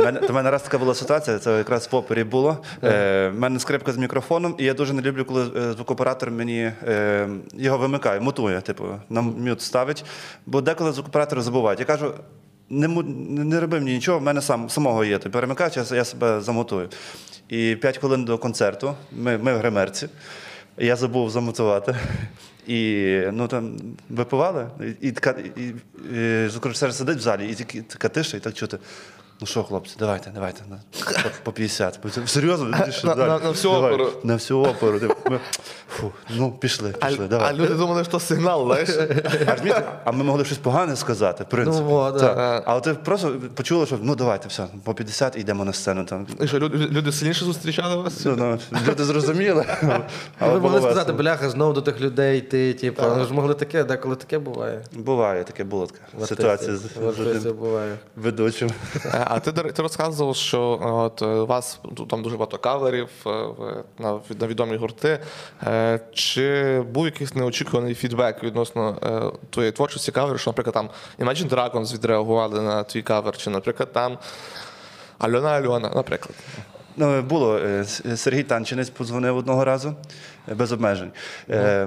[0.00, 2.58] У мене, то раз така була ситуація, це якраз в опері було.
[2.84, 6.72] Е, в мене скрипка з мікрофоном, і я дуже не люблю, коли е, звукооператор мені
[6.82, 10.04] е, його вимикає, мутує, типу, на мют ставить.
[10.46, 10.92] Бо деколи
[11.24, 11.80] звукооператори забувають.
[11.80, 12.14] Я кажу.
[12.70, 12.88] Не,
[13.44, 15.18] не роби мені нічого, в мене сам самого є.
[15.18, 16.88] той перемикач, я, я себе замотую.
[17.48, 20.08] І 5 хвилин до концерту, ми, ми в гримерці,
[20.78, 21.96] я забув замотувати.
[22.66, 23.76] І ну там
[24.08, 25.74] випивали, і, і і, і,
[26.16, 28.78] і, звукорежисер сидить в залі, і така тиша, і так чути.
[29.40, 30.62] Ну що, хлопці, давайте, давайте.
[30.70, 30.76] На,
[31.22, 31.98] по, по 50.
[32.26, 32.64] Серйозно,
[33.04, 34.10] На- на- на всю давай, оперу.
[34.24, 35.00] На всю оперу.
[35.30, 35.40] Ми,
[35.88, 37.54] фу, ну, пішли, пішли, а давай.
[37.56, 38.88] люди думали, що сигнал, знаєш.
[39.46, 41.84] А, розумієте, а ми могли щось погане сказати, в принципі.
[41.88, 42.34] Ну, о, да.
[42.34, 42.62] Так.
[42.66, 46.04] Але ти просто почули, що ну давайте, все, по 50 і йдемо на сцену.
[46.04, 46.26] Там.
[46.40, 48.24] І що, люди, люди сильніше зустрічали вас?
[48.24, 49.64] Ну, ну, люди зрозуміли.
[50.38, 51.18] Але Ви було могли сказати, весело.
[51.18, 54.84] бляха, знову до тих людей йти, типу, ви ж могли таке, деколи таке буває.
[54.92, 57.96] Буває, таке було така ситуація з, буває.
[58.16, 58.70] ведучим.
[59.26, 63.30] А ти, ти розказував, що е, от е, у вас там дуже багато каверів е,
[63.98, 65.18] на, на відомі гурти.
[66.12, 68.96] Чи був якийсь неочікуваний фідбек відносно
[69.50, 74.18] твоєї творчості каверів, що, наприклад, там Imagine Dragons відреагували на твій кавер, чи, наприклад, там
[75.18, 76.34] Альона Альона, наприклад.
[76.96, 77.60] Ну, було.
[78.16, 79.94] Сергій Танчинець подзвонив одного разу
[80.48, 81.12] без обмежень.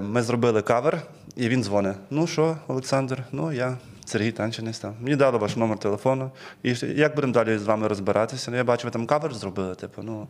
[0.01, 1.01] Ми зробили кавер,
[1.35, 1.97] і він дзвонить.
[2.09, 3.23] Ну що, Олександр?
[3.31, 3.77] Ну, я.
[4.09, 4.95] Сергій Танчинець там.
[4.99, 6.31] Мені дали ваш номер телефону.
[6.63, 8.51] І як будемо далі з вами розбиратися?
[8.51, 9.75] Ну, я бачу, ви там кавер зробили.
[9.75, 10.27] Типу, ну,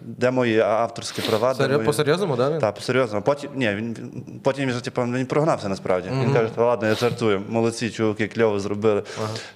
[0.00, 1.54] де мої авторські права?
[1.54, 2.52] де мої- По-серйозному, так?
[2.52, 2.58] він?
[2.60, 3.22] Так, серйозно.
[3.22, 3.96] Потім, ні, він,
[4.42, 6.08] потім він, же, типу, він прогнався насправді.
[6.22, 7.42] Він каже, «Та ладно, я жартую.
[7.48, 9.02] Молодці, чуваки, кльово зробили.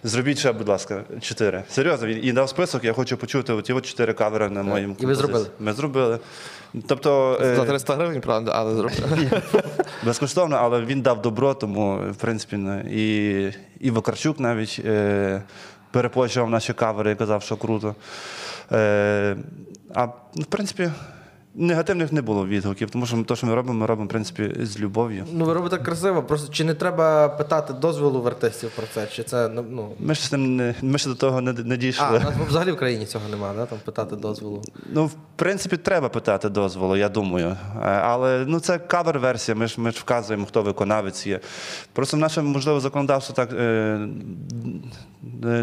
[0.05, 1.62] Зробіть ще, будь ласка, чотири.
[1.70, 5.07] Серйозно, він і дав список, я хочу почути оті от чотири кавери на моїм І
[5.07, 5.47] ви зробили?
[5.61, 6.18] Ми зробили.
[6.87, 9.30] Тобто, е, За 300 гривень, правда, але зробили.
[10.05, 15.43] безкоштовно, але він дав добро, тому, в принципі, ну, і, і Вакарчук навіть е,
[15.91, 17.95] перепочував наші кавери і казав, що круто.
[18.73, 19.37] Е,
[19.95, 20.91] а, ну, в принципі,
[21.55, 24.81] негативних не було відгуків, тому що те, що ми робимо, ми робимо, в принципі, з
[24.81, 25.25] любов'ю.
[25.33, 29.07] Ну, ви робите красиво, просто чи не треба питати дозволу в артистів про це?
[29.07, 29.89] Чи це ну.
[29.99, 32.19] Ми ще, з ним не, ми ще до того не, не дійшли.
[32.19, 33.67] у нас взагалі в країні цього немає, да?
[33.67, 34.62] там питати дозволу.
[34.93, 37.49] Ну, в принципі, треба питати дозволу, я думаю.
[37.49, 41.41] Е, Але ну, це кавер-версія, ми ж, ми ж вказуємо, хто виконавець є.
[41.93, 44.09] Просто в наше, можливо, законодавство так е,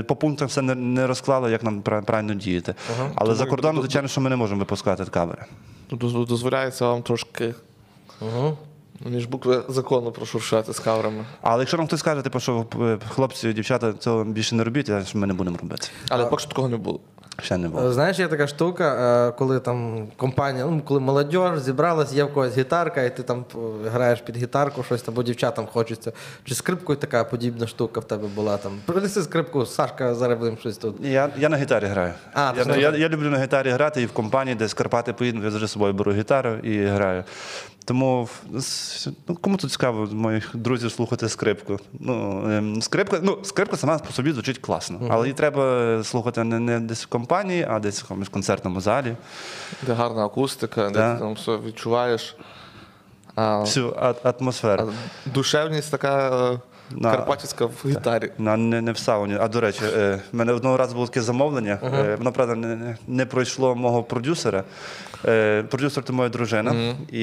[0.08, 2.76] по пунктам все не, не розклало, як нам правильно діяти.
[3.16, 5.46] Але за кордоном, звичайно, що ми не можемо випускати кавери.
[5.92, 7.54] Дозволяється вам трошки
[8.22, 8.54] Ага.
[9.06, 11.26] між букви закону прошуршати з каверами.
[11.42, 15.28] Але якщо нам хтось скаже, типу, що е, хлопці, дівчата, цього більше не робіть, ми
[15.28, 15.88] не будемо робити.
[16.10, 17.00] Але поки що такого не було.
[17.44, 17.94] Ще не було.
[17.94, 18.96] Знаєш, є така штука,
[19.28, 23.46] е, коли там компанія, ну коли молодь зібралась, є в когось гітарка, і ти там
[23.56, 26.12] е, граєш під гітарку, щось там, бо дівчатам хочеться.
[26.44, 28.72] Чи скрипкою така подібна штука в тебе була там?
[28.86, 30.96] Принеси скрипку, Сашка, зараз будемо щось тут.
[31.06, 32.14] Я, я на гітарі граю.
[32.34, 35.44] А, я, я, я, люблю на гітарі грати і в компанії, де з Карпати поїду,
[35.44, 37.24] я завжди з собою беру гітару і граю.
[37.86, 38.30] Тому
[39.28, 41.80] ну, кому тут цікаво моїх друзів слухати скрипку.
[42.00, 46.60] Ну, ем, скрипка, ну, скрипка сама по собі звучить класно, але її треба слухати не,
[46.60, 49.16] не десь в компанії, а десь в якомусь концертному залі.
[49.88, 51.14] Де гарна акустика, де Да.
[51.14, 52.36] ти там все відчуваєш.
[53.36, 54.92] А, Всю атмосферу.
[55.28, 56.60] а душевність така е,
[56.96, 58.32] На- карпатська в гітарі.
[58.38, 59.38] На, не, не в сауні.
[59.40, 61.80] А до речі, е, в мене одного разу було таке замовлення.
[61.84, 64.64] Е, воно, правда, не, не- пройшло мого продюсера.
[65.26, 66.96] Е, продюсер це моя дружина.
[67.12, 67.22] І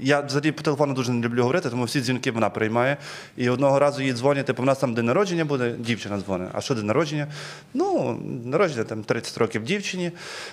[0.00, 2.96] я взагалі по телефону дуже не люблю говорити, тому всі дзвінки вона приймає.
[3.36, 6.48] І одного разу їй дзвонять, типу, в нас там день народження буде, дівчина дзвонить.
[6.52, 7.26] А що день народження?
[7.74, 10.12] Ну, народження там 30 років дівчині.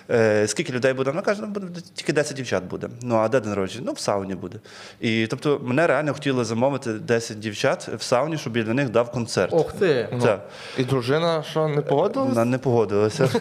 [0.10, 1.10] Е, скільки людей буде?
[1.10, 2.90] Вона каже, ну буде тільки 10 дівчат буде.
[3.02, 3.84] Ну, а де день народження?
[3.88, 4.58] Ну, в сауні буде.
[5.02, 9.12] І тобто мене реально хотіли замовити 10 дівчат в сауні, щоб я для них дав
[9.12, 9.54] концерт.
[9.54, 10.10] Ох ти!
[10.22, 10.40] Це.
[10.78, 12.30] І дружина, що не погодилась?
[12.30, 13.30] Вона не погодилася.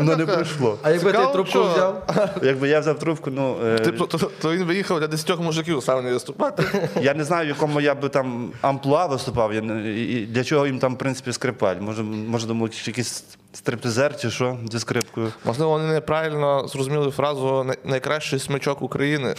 [0.00, 0.78] Ну не прийшло.
[0.82, 1.64] А якби ти Цікаво, трубку що?
[1.72, 2.02] взяв?
[2.42, 4.06] Якби я взяв трубку, ну е, Ти, то,
[4.40, 6.64] то він виїхав для 10 мужиків сам не виступати.
[7.02, 9.54] я не знаю, в якому я би там амплуа виступав.
[9.54, 11.76] Я не- і- і для чого їм там, в принципі, скрипаль.
[11.80, 13.24] Може, може думаю, якийсь
[13.62, 15.32] стриптизер чи що зі скрипкою.
[15.44, 19.34] Можливо, вони неправильно зрозуміли фразу «най- найкращий смичок України.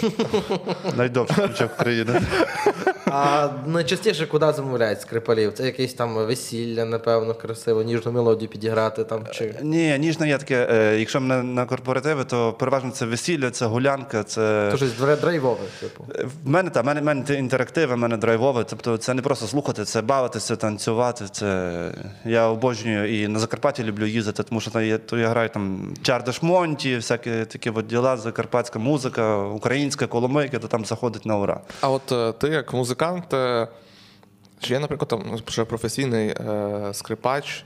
[0.97, 2.21] Найдовший ключок країни.
[3.05, 5.53] А найчастіше куди замовляють скрипалів?
[5.53, 9.55] Це якесь там весілля, напевно, красиво, ніжну мелодію підіграти там чи.
[9.61, 10.67] Ні, ніжно є таке.
[10.71, 14.67] е, Якщо мене на корпоративи, то переважно це весілля, це гулянка, це.
[14.71, 16.05] То щось дре- драйвове, типу.
[16.45, 18.63] В мене та в мене, в мене інтерактиви, в мене драйвове.
[18.63, 21.25] Тобто це не просто слухати, це бавитися, танцювати.
[21.31, 21.71] Це
[22.25, 26.41] я обожнюю і на Закарпатті люблю їздити, тому що там то я граю там Чардаш
[26.41, 31.61] Монті, всякі такі от діла, закарпатська музика, українська коломийка, то там заходить на ура.
[31.81, 33.67] А от е, ти як музикант, е,
[34.59, 37.65] чи є, наприклад, там вже професійний е, скрипач,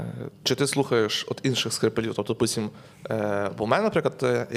[0.00, 0.04] е,
[0.42, 2.14] чи ти слухаєш от інших скрипалів?
[2.14, 2.70] Тобто, допустим,
[3.10, 4.48] е, бо в мене, наприклад,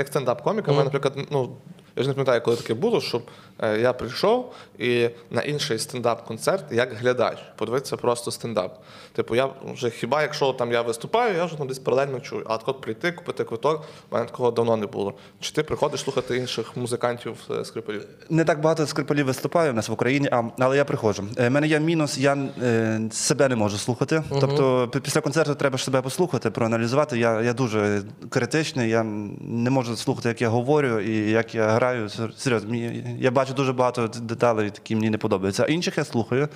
[0.00, 1.56] як стендап-коміка, в мене, наприклад, ну,
[1.96, 3.22] я ж не пам'ятаю, коли таке було, щоб
[3.58, 8.82] е, я прийшов і на інший стендап-концерт як глядач, подивитися просто стендап.
[9.12, 12.46] Типу, я вже хіба якщо там я виступаю, я вже там десь паралельно чую.
[12.48, 15.14] А от прийти, купити квиток, в мене такого давно не було.
[15.40, 18.04] Чи ти приходиш слухати інших музикантів е, скрипалів?
[18.30, 21.24] Не так багато скрипалів виступає у нас в Україні, а, але я приходжу.
[21.38, 24.22] У мене є мінус, я е, себе не можу слухати.
[24.40, 27.18] Тобто після концерту треба ж себе послухати, проаналізувати.
[27.18, 29.02] Я, я дуже критичний, я
[29.40, 32.08] не можу слухати, як я говорю і як я граю.
[32.36, 35.62] Серйозно, мені- я бачу дуже багато деталей, які мені не подобаються.
[35.62, 36.48] А інших я слухаю.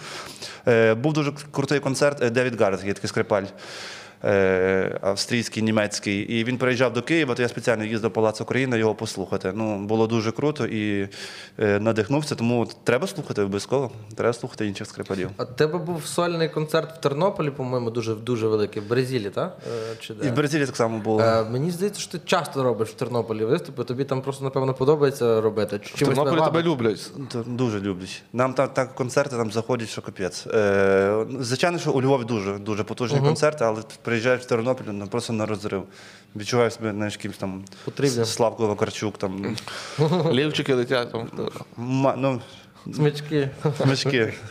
[0.69, 3.45] Е, був дуже крутий концерт е, Девід Гаррет, такий скрипаль.
[4.27, 8.79] Е, Австрійський, німецький, і він приїжджав до Києва, то я спеціально їздив в Палац України
[8.79, 9.53] його послухати.
[9.55, 11.09] Ну, було дуже круто і
[11.59, 13.91] е, надихнувся, тому треба слухати обов'язково.
[14.15, 15.31] Треба слухати інших скрипалів.
[15.37, 19.59] А тебе був сольний концерт в Тернополі, по-моєму, дуже дуже великий, в Бразилі, так?
[19.93, 20.27] Е, Чи де?
[20.27, 21.21] І в Бразилії так само було.
[21.21, 25.41] Е, мені здається, що ти часто робиш в Тернополі виступи, тобі там просто, напевно, подобається
[25.41, 25.81] робити.
[25.85, 27.11] Чи В Тернополі тебе люблять.
[27.47, 28.23] Дуже люблять.
[28.33, 30.47] Нам так, так концерти там заходять, що капець.
[30.47, 33.83] Е, звичайно, що у Львові дуже дуже потужні концерти, але
[34.17, 35.83] приїжджаєш в Тернопіль, ну просто на розрив.
[36.37, 38.25] Відчуваєш себе знаєш, кимось там Потрібним.
[38.25, 39.57] Славко Вакарчук, там
[40.33, 41.13] Лівчики летять.
[41.13, 41.29] Там.
[41.77, 42.41] ма- ну,
[42.95, 43.51] Смички.
[43.87, 44.35] Мішки.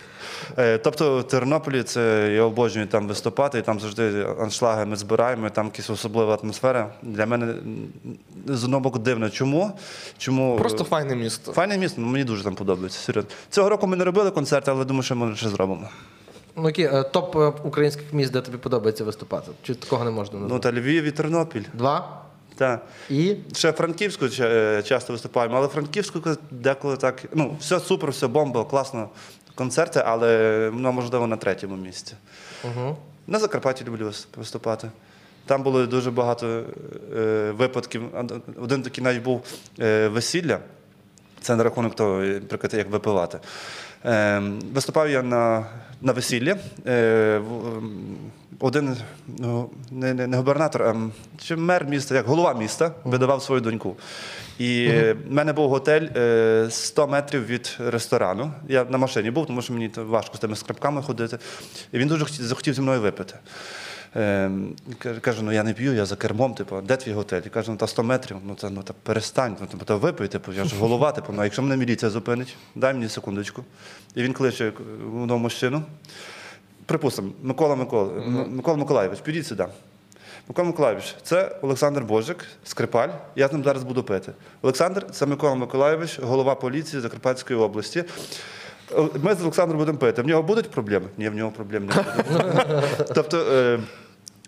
[0.57, 5.47] Е, Тобто в Тернополі це я обожнюю там виступати, і там завжди аншлаги ми збираємо,
[5.47, 6.93] і там якась особлива атмосфера.
[7.01, 7.53] Для мене
[8.45, 9.30] з одного боку дивно.
[9.30, 9.80] Чому?
[10.18, 11.51] Чому Просто файне місто.
[11.53, 12.99] файне місто, ну, мені дуже там подобається.
[12.99, 13.30] Серйозно.
[13.49, 15.89] Цього року ми не робили концерт, але думаю, що ми ще зробимо.
[16.56, 19.51] Ну, які е, топ е, українських міст, де тобі подобається виступати?
[19.64, 20.64] Чи такого не можна Ну назвати?
[20.72, 21.64] та Львів і Тернопіль.
[21.74, 22.22] Два.
[22.58, 22.80] Та.
[23.10, 24.47] І Ще Франківську ча-
[24.78, 26.20] е, часто виступаємо, але Франківську
[26.51, 27.24] деколи так.
[27.34, 29.10] Ну, все супер, все бомба, класно.
[29.56, 32.14] Концерти, але ну, можливо на третьому місці.
[32.64, 32.97] угу.
[33.28, 34.91] На Закарпатті люблю вис- виступати.
[35.45, 36.64] Там було дуже багато
[37.18, 38.01] е, випадків.
[38.62, 39.41] Один такий навіть був
[39.80, 40.60] е, весілля.
[41.42, 43.40] Це на рахунок того, е, наприклад, як випивати.
[44.06, 44.42] Е,
[44.74, 45.66] виступав я на,
[46.02, 46.56] на весіллі.
[46.88, 47.42] Е,
[48.60, 50.96] один ну, не, не, не губернатор, а
[51.38, 53.96] чи мер міста, як голова міста, видавав свою доньку.
[54.60, 58.52] І в мене був готель е, 100 метрів від ресторану.
[58.68, 61.38] Я на машині був, тому що мені важко з тими скрипками ходити.
[61.92, 63.36] І він дуже захотів зі мною випити.
[64.16, 64.76] Ем,
[65.22, 67.41] каже- ну я не п'ю, я за кермом, типу, де твій готель?
[67.45, 70.53] І каже, ну та 100 метрів, ну та ну та перестань, ну та випий, типу,
[70.53, 73.63] я ж голова, типу, ну а якщо мене міліція зупинить, дай мені секундочку.
[74.16, 74.74] І він кличе
[75.05, 75.84] одного мужчину.
[76.86, 78.11] Припустимо, Микола Микола,
[78.49, 79.66] Микола Миколаєвич, підіть сюди.
[80.47, 83.09] Микола Миколаєвич, це Олександр Божик, скрипаль.
[83.36, 84.32] Я з ним зараз буду пити.
[84.61, 88.03] Олександр це Микола Миколаєвич, голова поліції Закарпатської області.
[89.24, 90.22] Ми з Олександром будемо пити.
[90.22, 91.05] В нього будуть проблеми?
[91.18, 92.84] Ні, в нього проблем не буде.
[93.16, 93.80] тобто е,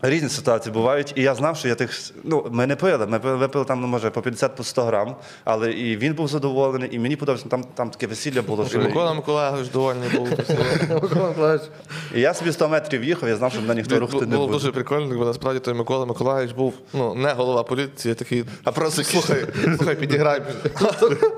[0.02, 1.14] різні ситуації бувають.
[1.16, 2.12] І я знав, що я тих.
[2.24, 3.08] Ну, ми не пили.
[3.08, 6.96] Ми випили там, ну, може, по 50 по 100 грам, але і він був задоволений,
[6.96, 7.50] і мені подобається.
[7.50, 8.66] Там, там таке весілля було.
[8.74, 10.30] І Микола Миколаївич довольний був.
[11.02, 11.68] Микола Миколаївич.
[12.16, 14.60] І я собі 100 метрів їхав, я знав, що мене ніхто рухати не Було буде.
[14.60, 19.04] дуже прикольно, бо насправді той Микола Миколаївич був ну, не голова поліції, такий, а просто
[19.04, 19.46] слухай,
[19.78, 20.42] слухай, підіграй.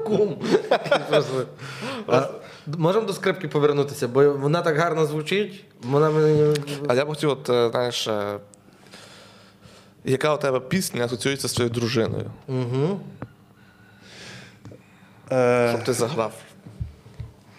[0.06, 0.36] Кум.
[2.78, 5.64] Можемо до скрипки повернутися, бо вона так гарно звучить.
[5.84, 6.56] Вона мені.
[6.88, 8.40] А я б хотів, от, е, знаєш, е,
[10.06, 12.32] яка у тебе пісня асоціюється з твоєю дружиною?
[12.48, 13.00] Угу.
[15.32, 16.34] Е, Щоб ти заграв.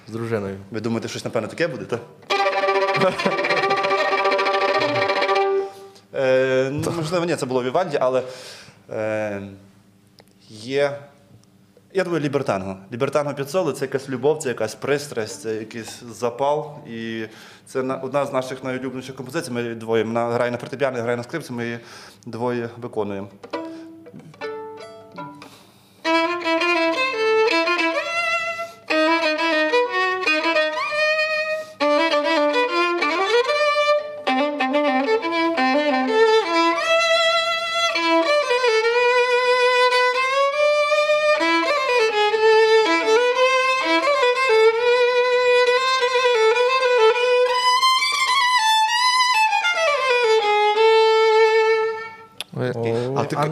[0.09, 0.57] З дружиною.
[0.71, 2.01] ви думаєте, щось, напевно, таке буде, так?
[6.15, 8.23] Е, ну, можливо, ні, це було в Іванді, але
[8.91, 9.43] е,
[10.49, 10.99] є.
[11.93, 12.77] Я думаю, лібертанго.
[12.93, 16.73] Лібертанго під соло це якась любов, це якась пристрасть, це якийсь запал.
[16.89, 17.25] І
[17.67, 19.51] це на- одна з наших найулюбленіших композицій.
[19.51, 21.79] Ми двоє грає на фортепіано, грає на скрипці, ми її
[22.27, 23.29] двоє виконуємо.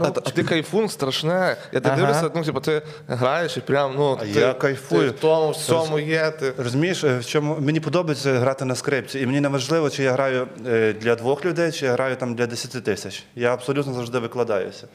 [0.03, 1.57] А ти, ну, а, а ти кайфун страшне.
[1.72, 1.96] Я ти Ага.
[1.96, 5.11] дивлюся, ну, типу, ти граєш і прям, ну, А ти, я кайфую.
[5.11, 6.30] Ти в тому всьому є.
[6.30, 6.53] Ти.
[6.59, 10.12] Розумієш, е, в чому мені подобається грати на скрипці, і мені не важливо, чи я
[10.12, 13.24] граю е, для двох людей, чи я граю там для 10 тисяч.
[13.36, 14.86] Я абсолютно завжди викладаюся.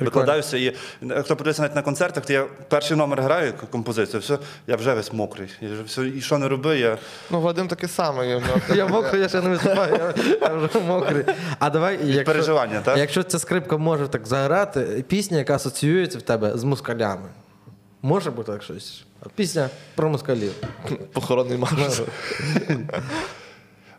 [0.00, 0.74] Викладаюся і
[1.22, 5.12] хто подивиться навіть на концертах, то я перший номер граю композицію, все, я вже весь
[5.12, 5.48] мокрий.
[5.60, 6.98] Я вже все, і що не роби, я.
[7.30, 8.28] Ну, Вадим таке саме.
[8.28, 8.60] нього.
[8.74, 11.24] Я мокрий, я ще не виступаю, я, я вже мокрий.
[11.58, 12.98] А давай, якщо, переживання, так?
[12.98, 17.28] якщо ця скрипка може так заграти, пісня, яка асоціюється в тебе з москалями.
[18.02, 19.04] Може бути так щось?
[19.34, 20.52] Пісня про москалів.
[21.12, 21.74] Похоронний марш.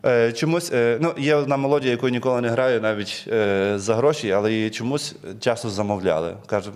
[0.06, 4.32] Е, чомусь, е, ну, є одна мелодія, яку ніколи не граю, навіть е, за гроші,
[4.32, 6.36] але її чомусь часто замовляли.
[6.46, 6.72] Каже,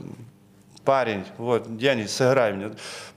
[0.84, 2.66] парень, от, Єній, сыграй мені.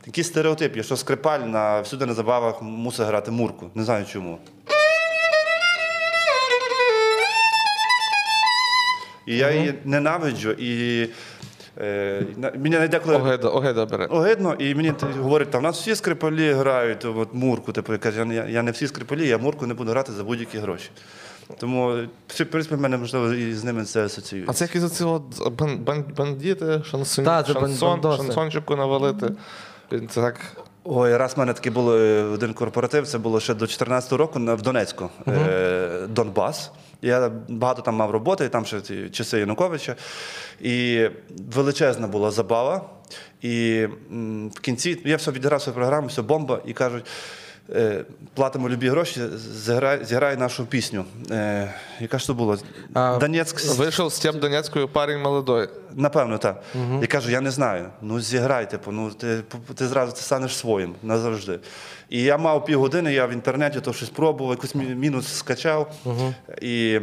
[0.05, 3.71] Такий стереотип є, що скрипаль на всюди на забавах мусить грати мурку.
[3.75, 4.39] Не знаю чому.
[9.27, 11.09] І я її ненавиджу, і
[11.81, 14.07] е, на- мені не деколи Огида, огида бере.
[14.07, 17.73] огидно, і мені т- говорять, там, у нас всі скрипалі грають, от мурку.
[17.73, 20.59] Типу, я кажу, я, я не всі скрипалі, я мурку не буду грати за будь-які
[20.59, 20.91] гроші.
[21.59, 21.89] Тому,
[22.29, 24.51] в принципі, в мене можливо і з ними це асоціюється.
[24.51, 28.17] А це якісь оці от бан, бан, бандити, шансон, Та, це бан- шансон, бандоси.
[28.23, 29.27] шансончику навалити.
[29.93, 30.41] Він Це так.
[30.89, 34.39] Ой, раз в мене такий був е, один корпоратив, це було ще до 14-го року
[34.39, 36.71] в Донецьку, е, Донбас.
[37.03, 39.97] Я багато там мав роботи, і там ще ці часи Януковича.
[40.61, 41.09] І
[41.55, 42.91] величезна була забава.
[43.43, 43.87] І
[44.57, 47.07] в кінці я все відіграв свою програму, все бомба, і кажуть.
[47.75, 48.05] Е,
[48.35, 51.05] Платимо любі гроші, зіграй, зіграй нашу пісню.
[51.31, 52.59] Е, яка ж то була?
[52.95, 53.77] А, Донецьк.
[53.77, 55.69] Вийшов з тим Донецькою парень молодой.
[55.95, 56.63] Напевно, так.
[57.01, 57.89] Я кажу, я не знаю.
[58.03, 59.43] Ну зіграй, типу, ну ти,
[59.75, 61.59] ти зразу ти станеш своїм назавжди.
[62.09, 65.93] І я мав півгодини, я в інтернеті то щось пробував, якусь мінус скачав
[66.63, 67.01] і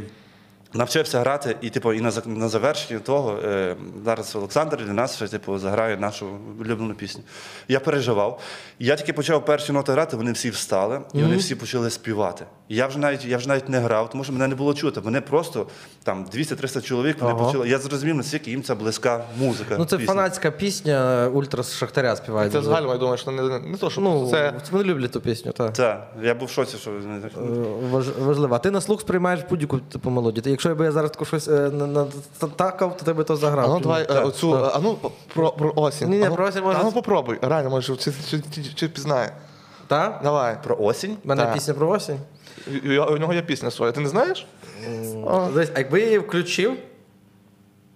[0.74, 1.56] навчився грати.
[1.62, 5.98] І, типу, і на, на завершенні того е, зараз Олександр для нас ще типу, заграє
[5.98, 6.28] нашу
[6.60, 7.24] улюблену пісню.
[7.68, 8.42] Я переживав.
[8.80, 12.46] Я тільки почав перші ноти грати, вони всі встали, і вони всі почали співати.
[12.74, 15.00] Я вже навіть я вже навіть не грав, тому що мене не було чути.
[15.00, 15.68] Вони просто
[16.04, 17.46] там 200-300 чоловік вони Ага.
[17.46, 17.70] почали.
[17.70, 19.76] Я зрозумів, наскільки їм це близька музика.
[19.80, 20.14] Ну, це пісня.
[20.14, 22.52] фанатська пісня, ультра Шахтаря співають.
[22.54, 24.54] Це загально, я думаю, що не, не, не то, що Ну, це.
[24.72, 25.74] вони люблять ту пісню, так.
[25.74, 27.32] Так, я був в шоці, що вони так.
[27.38, 28.56] Е, Важ, важливо.
[28.56, 30.42] А ти на слух сприймаєш будь-яку типу мелодію.
[30.44, 32.08] Ти- Якщо я би я зараз таку щось е, на- на-
[32.56, 33.66] такав, то ти би то заграв.
[33.66, 34.98] А ну давай е, оцю, а ну
[35.34, 36.10] про, про осінь.
[36.10, 37.38] Ні-ні, А ну, про осінь може- А ну попробуй.
[37.42, 39.32] Реально, може, чи, чи, чи, чи пізнає.
[39.88, 40.20] Так?
[40.24, 40.58] Давай.
[40.64, 41.18] Про осінь?
[41.26, 41.54] У мене Так.
[41.54, 42.18] пісня про осінь.
[43.10, 44.48] У нього є пісня своя, ти не знаєш?
[45.28, 46.74] А якби я її включив,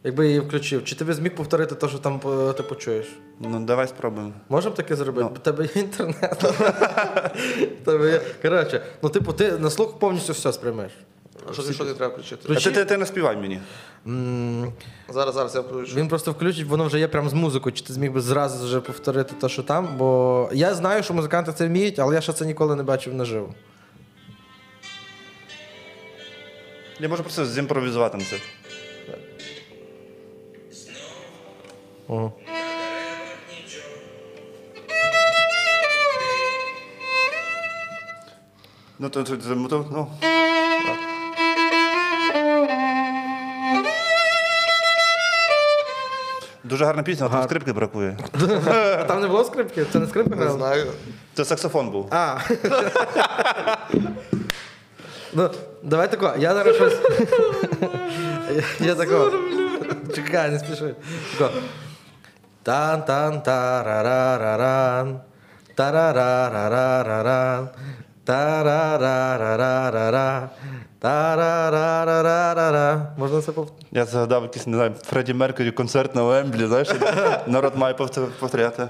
[0.03, 3.05] якби я її включив, чи ти би зміг повторити те, що там е, ти почуєш?
[3.39, 4.33] Ну давай спробуємо.
[4.49, 5.29] Можемо таке зробити?
[5.35, 6.43] У тебе є інтернет.
[7.81, 10.91] У тебе є- Коротше, ну типу, ти на слух повністю все сприймеш.
[11.49, 12.53] А Що, ти- що ти треба включити?
[12.53, 13.59] А ти, ти, ти не співай мені.
[14.07, 14.73] М,
[15.09, 15.95] Зараз, зараз я включу.
[15.95, 18.79] Він просто включить, воно вже є прям з музикою, чи ти зміг би зразу вже
[18.79, 19.87] повторити те, що там.
[19.97, 23.53] Бо я знаю, що музиканти це вміють, але я ще це ніколи не бачив наживо.
[26.99, 28.37] Я можу просто зімпровізувати на це.
[32.07, 32.33] Ого.
[38.99, 40.07] Ну, то, то, то, то, ну.
[46.63, 48.17] Дуже гарна пісня, а там скрипки бракує.
[48.67, 49.85] А там не було скрипки?
[49.93, 50.91] Це не скрипка Не знаю.
[51.33, 52.07] Це саксофон був.
[52.11, 52.37] А.
[55.33, 55.49] ну,
[55.87, 56.97] давай тако, я зараз щось.
[58.79, 59.31] я тако.
[60.15, 60.95] Чекай, не спіши.
[61.37, 61.53] Тако.
[62.63, 65.19] тан тан тарарараран
[65.75, 67.69] тарарарараран
[68.25, 70.49] тарарарарарара
[70.99, 73.85] тарарарарарара Можна це повторити?
[73.91, 76.89] Я згадав якийсь, не знаю, Фредді Меркурі концерт на Уемблі, знаєш,
[77.47, 78.87] народ має повтор- повторяти.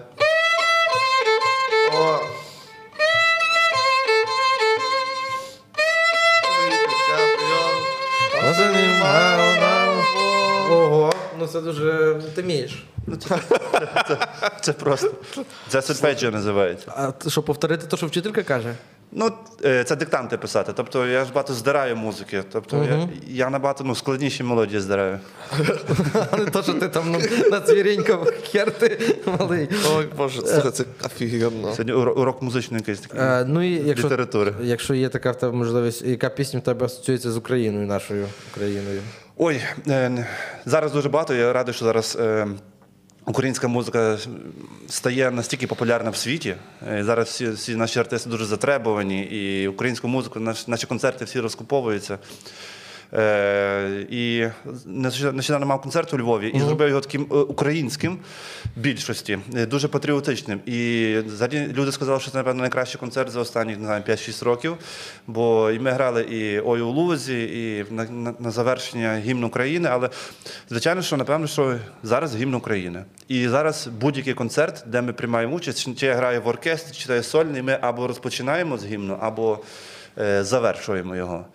[13.08, 13.24] Вмієш.
[14.62, 15.12] Це просто.
[15.68, 17.14] Це сольфеджіо називається.
[17.24, 18.76] А що, повторити те, що вчителька каже?
[19.12, 19.32] Ну,
[19.66, 20.72] е, це диктанти писати.
[20.76, 22.44] Тобто я ж багато здираю музики.
[22.52, 25.20] Тобто я, я набагато ну, складніші мелодії здираю.
[26.32, 27.20] А не то, що ти там ну,
[27.52, 28.20] на цвіріньках
[28.52, 29.70] хер ти малий.
[29.96, 31.72] Ой, Боже, слухай, це офігенно.
[31.72, 34.54] Сьогодні уро- урок музичної якоїсь такої Е, ну і якщо, літератури.
[34.62, 39.02] якщо є така в тебе можливість, яка пісня в тебе асоціюється з Україною, нашою Україною?
[39.38, 40.28] Ой, е,
[40.66, 41.34] зараз дуже багато.
[41.34, 42.48] Я радий, що зараз е,
[43.28, 44.18] українська музика
[44.90, 46.56] стає настільки популярна в світі.
[47.00, 51.40] І зараз всі, всі наші артисти дуже затребувані, і українську музику, наш, наші концерти всі
[51.40, 52.18] розкуповуються.
[53.14, 54.48] Е, і
[54.86, 58.20] нещодавно мав концерт у Львові і зробив його таким е, українським
[58.76, 60.60] більшості, е, дуже патріотичним.
[60.66, 64.78] І взагалі люди сказали, що це, напевно, найкращий концерт за останні не знаю, 5-6 років.
[65.28, 69.90] Бо і ми грали і Ой у Лузі, і на, на, на завершення гімн України.
[69.92, 70.10] Але
[70.70, 73.06] звичайно, що напевно, що зараз гімн України.
[73.28, 77.24] І зараз будь-який концерт, де ми приймаємо участь, чи- я граю в оркестрі, чи є
[77.24, 79.60] сольний, ми або розпочинаємо з гімну, або
[80.42, 81.46] завершуємо його.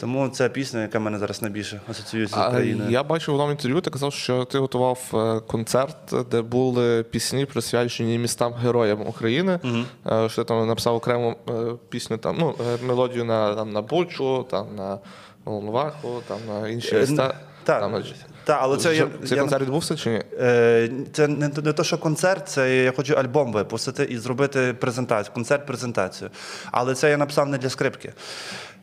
[0.00, 2.90] Тому це пісня, яка мене зараз найбільше асоціюється з Україною.
[2.90, 5.96] я бачив в одному інтерв'ю, ти казав, що ти готував е, концерт,
[6.30, 9.60] де були пісні, присвячені містам героям України.
[10.06, 11.52] Е, Що ти там написав окрему е,
[11.88, 14.98] пісню, там, ну, е, мелодію на, там, на Бучу, там, на
[15.44, 17.34] Волноваху, там, на інші Е, міста.
[17.64, 18.02] так, Там,
[18.48, 20.22] так, але це я- Цей я- концерт відбувся чи ні?
[20.40, 25.34] Е, Це не, не то, що концерт, це я хочу альбом випустити і зробити презентацію,
[25.34, 26.30] концерт-презентацію.
[26.70, 28.12] Але це я написав не для скрипки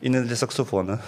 [0.02, 0.98] і не для саксофона.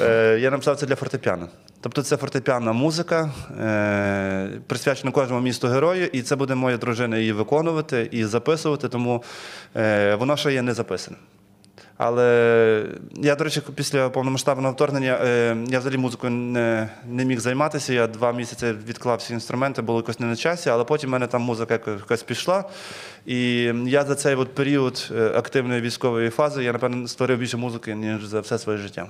[0.00, 1.48] Е, Я написав це для фортепіано.
[1.80, 3.30] Тобто це фортепіанна музика,
[3.60, 9.22] е, присвячена кожному місту герою, і це буде моя дружина її виконувати і записувати, тому
[9.76, 11.16] е, воно ще є не записане.
[11.98, 12.84] Але
[13.16, 17.92] я, до речі, після повномасштабного вторгнення е, я взагалі музикою не, не міг займатися.
[17.92, 21.26] Я два місяці відклав всі інструменти, було якось не на часі, але потім в мене
[21.26, 22.64] там музика якось- пішла.
[23.26, 27.94] І я за цей от період е, активної військової фази я, напевно, створив більше музики,
[27.94, 29.06] ніж за все своє життя.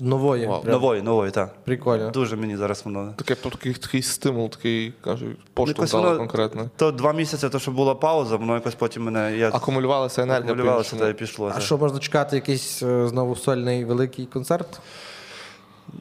[0.00, 0.46] Нової.
[0.46, 0.60] Вау.
[0.62, 0.72] прям.
[0.72, 1.54] Нової, нової, так.
[1.64, 2.10] Прикольно.
[2.10, 3.14] Дуже мені зараз воно.
[3.16, 6.70] Таке, такий, такий стимул, такий, кажу, поштовх Якось дало воно- конкретно.
[6.76, 10.52] То два місяці, то що була пауза, воно якось потім мене я Акумулювалася енергія.
[10.52, 11.48] Акумулювалася, та й пішло.
[11.48, 11.62] А так.
[11.62, 14.80] що можна чекати, якийсь е, знову сольний великий концерт?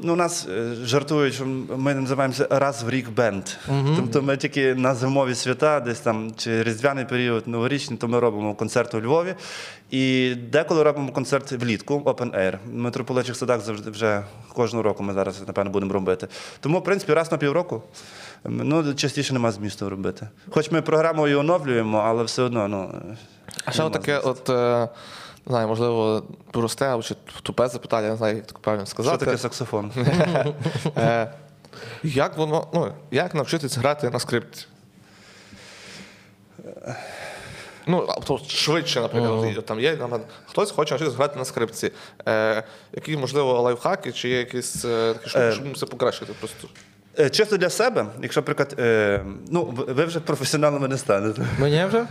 [0.04, 1.46] Ну, нас е, жартують, що
[1.78, 3.44] ми називаємося раз в рік бенд.
[3.96, 8.56] Тобто ми тільки на зимові свята, десь там чи різдвяний період, новорічний, то ми робимо
[8.56, 9.36] концерт у Львові.
[9.92, 12.58] І деколи робимо концерт влітку, open air.
[12.66, 14.24] В митрополичих садах завжди вже
[14.54, 16.28] кожного року ми зараз, напевно, будемо робити.
[16.60, 17.84] Тому, в принципі, раз на півроку.
[18.46, 20.28] Ну, частіше нема змісту робити.
[20.50, 22.92] Хоч ми програму і оновлюємо, але все одно, ну.
[23.66, 24.88] А ще таке, от, е,
[25.50, 28.92] не знаю, можливо, просте або чи тупе запитання, я не знаю, як так правильно Що
[28.92, 29.26] сказати.
[29.26, 29.92] таке саксофон?
[30.98, 31.34] Е,
[32.04, 34.66] як воно, ну, як навчитись грати на скрипці?
[37.88, 39.98] Ну, а швидше, наприклад, там є,
[40.46, 41.92] хтось хоче навчитися грати на скрипці.
[42.28, 46.68] Е, які, можливо, лайфхаки, чи є якісь е, такі щоб це покращити просто.
[47.20, 51.42] Е, Чисто для себе, якщо, наприклад, е, ну, ви вже професіоналами не станете.
[51.60, 52.06] Мені вже?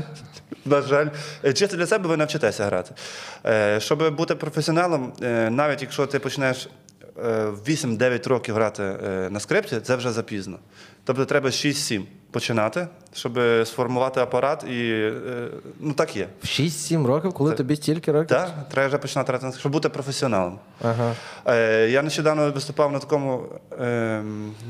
[0.64, 1.06] На жаль,
[1.44, 2.94] Е, чисто для себе ви навчитеся грати.
[3.80, 5.12] Щоб бути професіоналом,
[5.50, 6.68] навіть якщо ти почнеш
[7.24, 8.82] е, 8-9 років грати
[9.30, 10.58] на скрипці, це вже запізно.
[11.04, 15.48] Тобто треба 6-7 починати, щоб сформувати апарат і е,
[15.80, 16.28] ну так є.
[16.42, 18.28] В 6-7 років, коли тобі стільки років?
[18.28, 20.58] Так, треба вже починати щоб бути професіоналом.
[20.82, 21.14] Ага.
[21.46, 23.44] Е, Я нещодавно виступав на такому
[23.80, 24.22] е,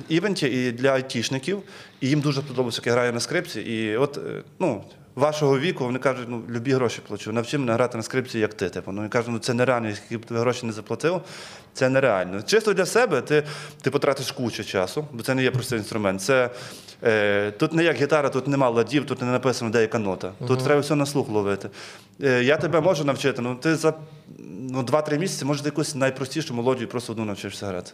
[0.08, 1.62] івенті і для айтішників,
[2.00, 3.60] і їм дуже подобалося, як я граю на скрипці.
[3.60, 4.84] І от е, ну,
[5.18, 7.32] вашого віку вони кажуть, ну любі гроші плачу.
[7.32, 8.68] Навчи мене грати на скрипці, як ти.
[8.68, 8.92] Типу.
[8.92, 11.20] Ну і кажуть, ну це нереально, які б ти гроші не заплатив,
[11.72, 12.42] це нереально.
[12.42, 13.44] Чисто для себе ти,
[13.82, 16.22] ти потратиш кучу часу, бо це не є простий інструмент.
[16.22, 16.50] Це,
[17.04, 20.32] е, тут не як гітара, тут нема ладів, тут не написано деяка нота.
[20.46, 21.70] Тут треба все на слух ловити.
[22.22, 23.94] Е, я тебе можу навчити, ну ти за
[24.70, 27.92] ну, 2-3 місяці, може, якусь найпростішу мелодію просто одну навчишся грати.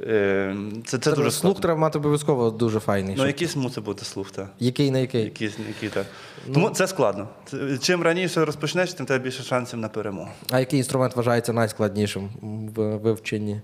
[0.00, 1.60] Е, Це, це дуже Слух складно.
[1.60, 3.10] треба мати обов'язково дуже файний.
[3.10, 4.48] Ну, щоб- якийсь мусить бути слух, так.
[4.58, 5.24] Який на який?
[5.24, 6.06] Якийсь, який, так.
[6.54, 7.28] Тому це складно.
[7.50, 10.28] Це- Чим раніше розпочнеш, тим тебе більше шансів на перемогу.
[10.50, 12.30] А який інструмент вважається найскладнішим
[12.76, 13.60] в вивченні?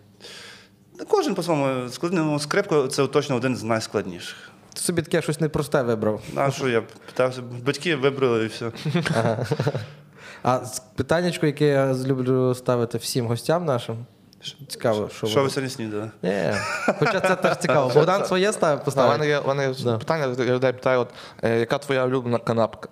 [1.00, 2.24] Ну, Кожен по-своєму складний.
[2.24, 4.36] Ну, скрипка це точно один з найскладніших.
[4.74, 6.20] Ти собі таке щось непросте вибрав.
[6.36, 7.42] А що я питався?
[7.66, 8.70] Батьки вибрали і все.
[10.42, 13.96] А з- питаннячко, яке я люблю ставити всім гостям нашим.
[14.68, 16.10] Цікаво, що, Що ви сьогодні снідали?
[16.22, 16.52] Ні,
[16.98, 17.90] хоча це теж цікаво.
[17.94, 19.12] Богдан своє ставив У поставив.
[19.12, 19.98] мене є, у мене є Да.
[19.98, 21.10] питання, я людей питаю, от,
[21.42, 22.88] е, яка твоя улюблена канапка?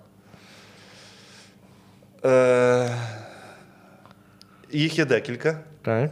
[2.25, 2.95] Е,
[4.71, 5.59] їх є декілька.
[5.81, 6.11] Так.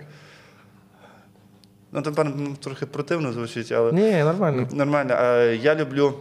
[1.92, 3.92] Ну, тепер ну, трохи противно звучить, але.
[3.92, 4.68] Ні, нормально.
[4.72, 5.14] Нормально.
[5.14, 6.14] Е, Я люблю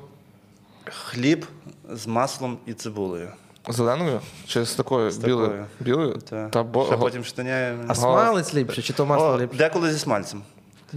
[0.85, 1.47] хліб
[1.91, 3.29] з маслом і цибулею.
[3.69, 4.21] Зеленою?
[4.47, 5.47] Чи з такою З білою?
[5.49, 5.67] такою.
[5.81, 6.13] Білою?
[6.31, 6.87] Та, Та бо...
[6.87, 7.79] Ще потім штаняє.
[7.89, 9.59] А смалець ліпше, чи то масло О, ліпше?
[9.59, 10.43] деколи зі смальцем.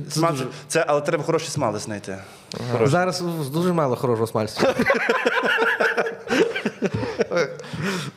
[0.09, 2.18] Смалець, це, але треба хороший смалець знайти.
[2.72, 2.88] Хороший.
[2.88, 3.22] Зараз
[3.53, 4.68] дуже мало хорошого смальцю.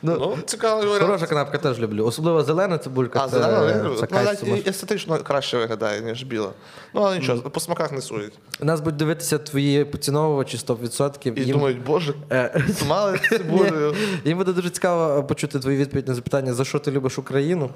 [0.02, 1.02] Ну, цікавий варіант.
[1.06, 2.06] Хороша канапка теж люблю.
[2.06, 3.20] Особливо зелена цибулька.
[3.24, 4.62] А це, зелена це ну, кайф сумасшедший.
[4.66, 6.50] естетично краще виглядає, ніж біла.
[6.94, 8.32] Ну, але нічого, по смаках не сують.
[8.60, 11.38] Нас будуть дивитися твої поціновувачі 100%.
[11.38, 13.94] І Їм- думають, боже, Е, мали цибулею.
[14.24, 17.70] Їм буде дуже цікаво почути твою відповідь на запитання, за що ти любиш Україну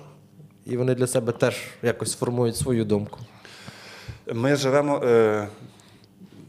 [0.66, 3.18] і вони для себе теж якось сформують свою думку.
[4.33, 5.49] Ми живемо е,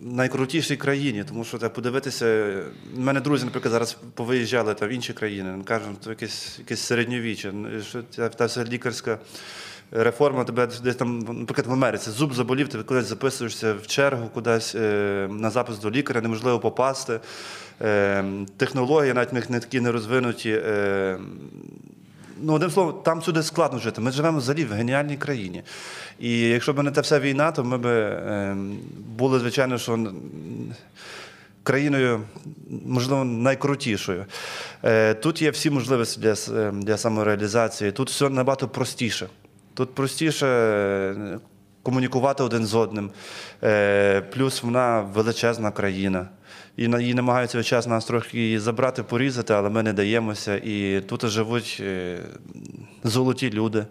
[0.05, 2.57] найкрутішій країні, тому що так, подивитися.
[2.97, 5.63] У мене друзі, наприклад, зараз повиїжджали там, в інші країни.
[5.65, 7.51] Кажуть, то якесь, якесь середньовіччя.
[7.53, 9.19] ну, Що ця, та вся лікарська
[9.91, 14.75] реформа, тебе десь там, наприклад, в Америці, зуб заболів, ти кудись записуєшся в чергу, кудись
[14.75, 17.19] е, на запис до лікаря, неможливо попасти.
[17.81, 18.23] Е,
[18.57, 20.61] технології навіть них не такі не розвинуті.
[20.65, 21.19] Е,
[22.41, 24.01] Ну, одним словом, там сюди складно жити.
[24.01, 25.63] Ми живемо взагалі в геніальній країні.
[26.19, 28.57] І якщо б не та вся війна, то ми б е,
[29.17, 29.99] були, звичайно, що
[31.63, 32.21] країною,
[32.85, 34.25] можливо, найкрутішою.
[34.83, 37.91] Е, тут є всі можливості для, е, для самореалізації.
[37.91, 39.27] Тут все набагато простіше.
[39.73, 41.39] Тут простіше е,
[41.83, 43.11] комунікувати один з одним.
[43.63, 46.27] Е, плюс вона величезна країна.
[46.77, 50.55] І на- її намагаються весь час нас трохи забрати, порізати, але ми не даємося.
[50.63, 51.83] І тут живуть
[53.03, 53.85] золоті люди.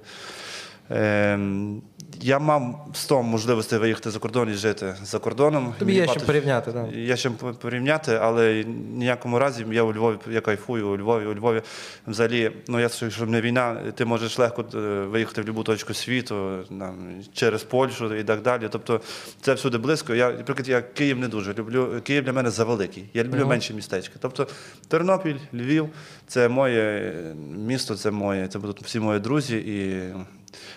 [2.20, 5.74] Я мав 100 можливостей виїхати за кордон і жити за кордоном.
[5.78, 6.92] Тобі Мені є що багато- порівняти, так.
[6.96, 11.26] Є чим по- порівняти, але ніякому разі я у Львові, я кайфую у Львові.
[11.26, 11.62] У Львові
[12.06, 16.58] взагалі, ну я якщо не війна, ти можеш легко е, виїхати в будь-яку точку світу
[16.68, 16.94] там,
[17.32, 18.68] через Польщу і так далі.
[18.70, 19.00] Тобто
[19.40, 20.14] це всюди близько.
[20.14, 22.00] Я, наприклад, я Київ не дуже люблю.
[22.02, 23.04] Київ для мене завеликий.
[23.14, 24.14] Я люблю менші містечка.
[24.20, 24.46] Тобто
[24.88, 25.88] Тернопіль, Львів
[26.26, 27.12] це моє
[27.56, 29.56] місто, це моє, це будуть всі мої друзі.
[29.56, 30.02] І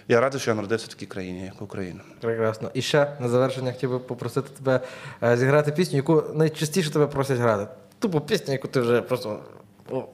[0.07, 1.99] я радий, що я народився в такій країні, як Україна.
[2.21, 2.71] Прекрасно.
[2.73, 4.79] І ще на завершення хотів би попросити тебе
[5.23, 7.67] е, зіграти пісню, яку найчастіше тебе просять грати.
[7.99, 9.39] Тупо пісню, яку ти вже просто.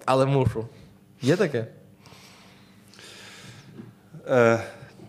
[0.05, 0.67] Але мушу.
[1.21, 1.65] Є таке?
[4.29, 4.59] Е,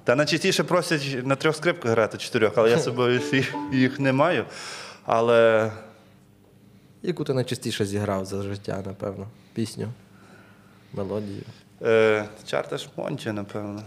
[0.04, 4.12] Та найчастіше просять на трьох скрипках грати чотирьох, але я з собою всіх їх не
[4.12, 4.44] маю.
[5.04, 5.70] Але
[7.02, 9.26] Яку ти найчастіше зіграв за життя, напевно?
[9.54, 9.88] Пісню,
[10.92, 11.42] мелодію.
[11.82, 13.82] е, чарта шмонче, напевно.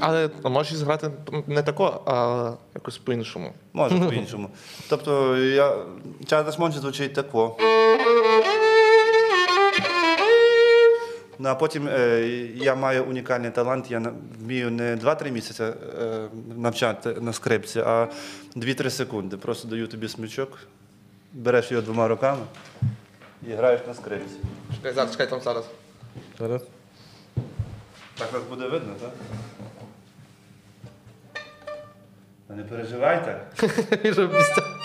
[0.00, 1.10] Але можеш зіграти
[1.46, 3.52] не тако, а якось по-іншому.
[3.72, 4.50] Може, по-іншому.
[4.88, 5.76] Тобто, я,
[6.26, 7.56] чарта шмонче звучить тако.
[11.38, 12.20] Ну, а потім е,
[12.56, 13.90] я маю унікальний талант.
[13.90, 15.72] Я вмію не 2-3 місяці е,
[16.56, 18.08] навчати на скрипці, а
[18.56, 19.36] 2-3 секунди.
[19.36, 20.58] Просто даю тобі смічок,
[21.32, 22.42] береш його двома руками
[23.48, 24.34] і граєш на скрипці.
[24.76, 25.64] Чекай, зараз, чекай там зараз.
[26.38, 26.62] Зараз.
[28.18, 29.10] Так вас буде видно, так?
[32.48, 33.40] Та Не переживайте.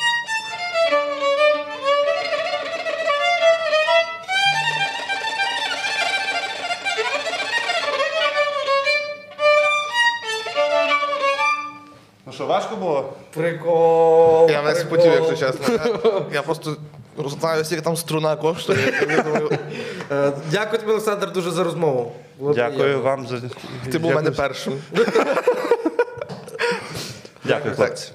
[12.25, 13.13] Ну що, важко було?
[13.33, 14.49] Прикол.
[14.51, 15.73] Я весь спотів, якщо чесно.
[15.73, 16.75] Я, я просто
[17.25, 18.93] знаю, скільки там струна коштує.
[19.09, 19.49] Я думаю,
[20.11, 22.11] Е, Дякую тобі, Олександр, дуже за розмову.
[22.39, 23.41] Було Дякую вам за.
[23.91, 24.73] ти був у мене першим.
[27.51, 28.11] Дякую, хлопці.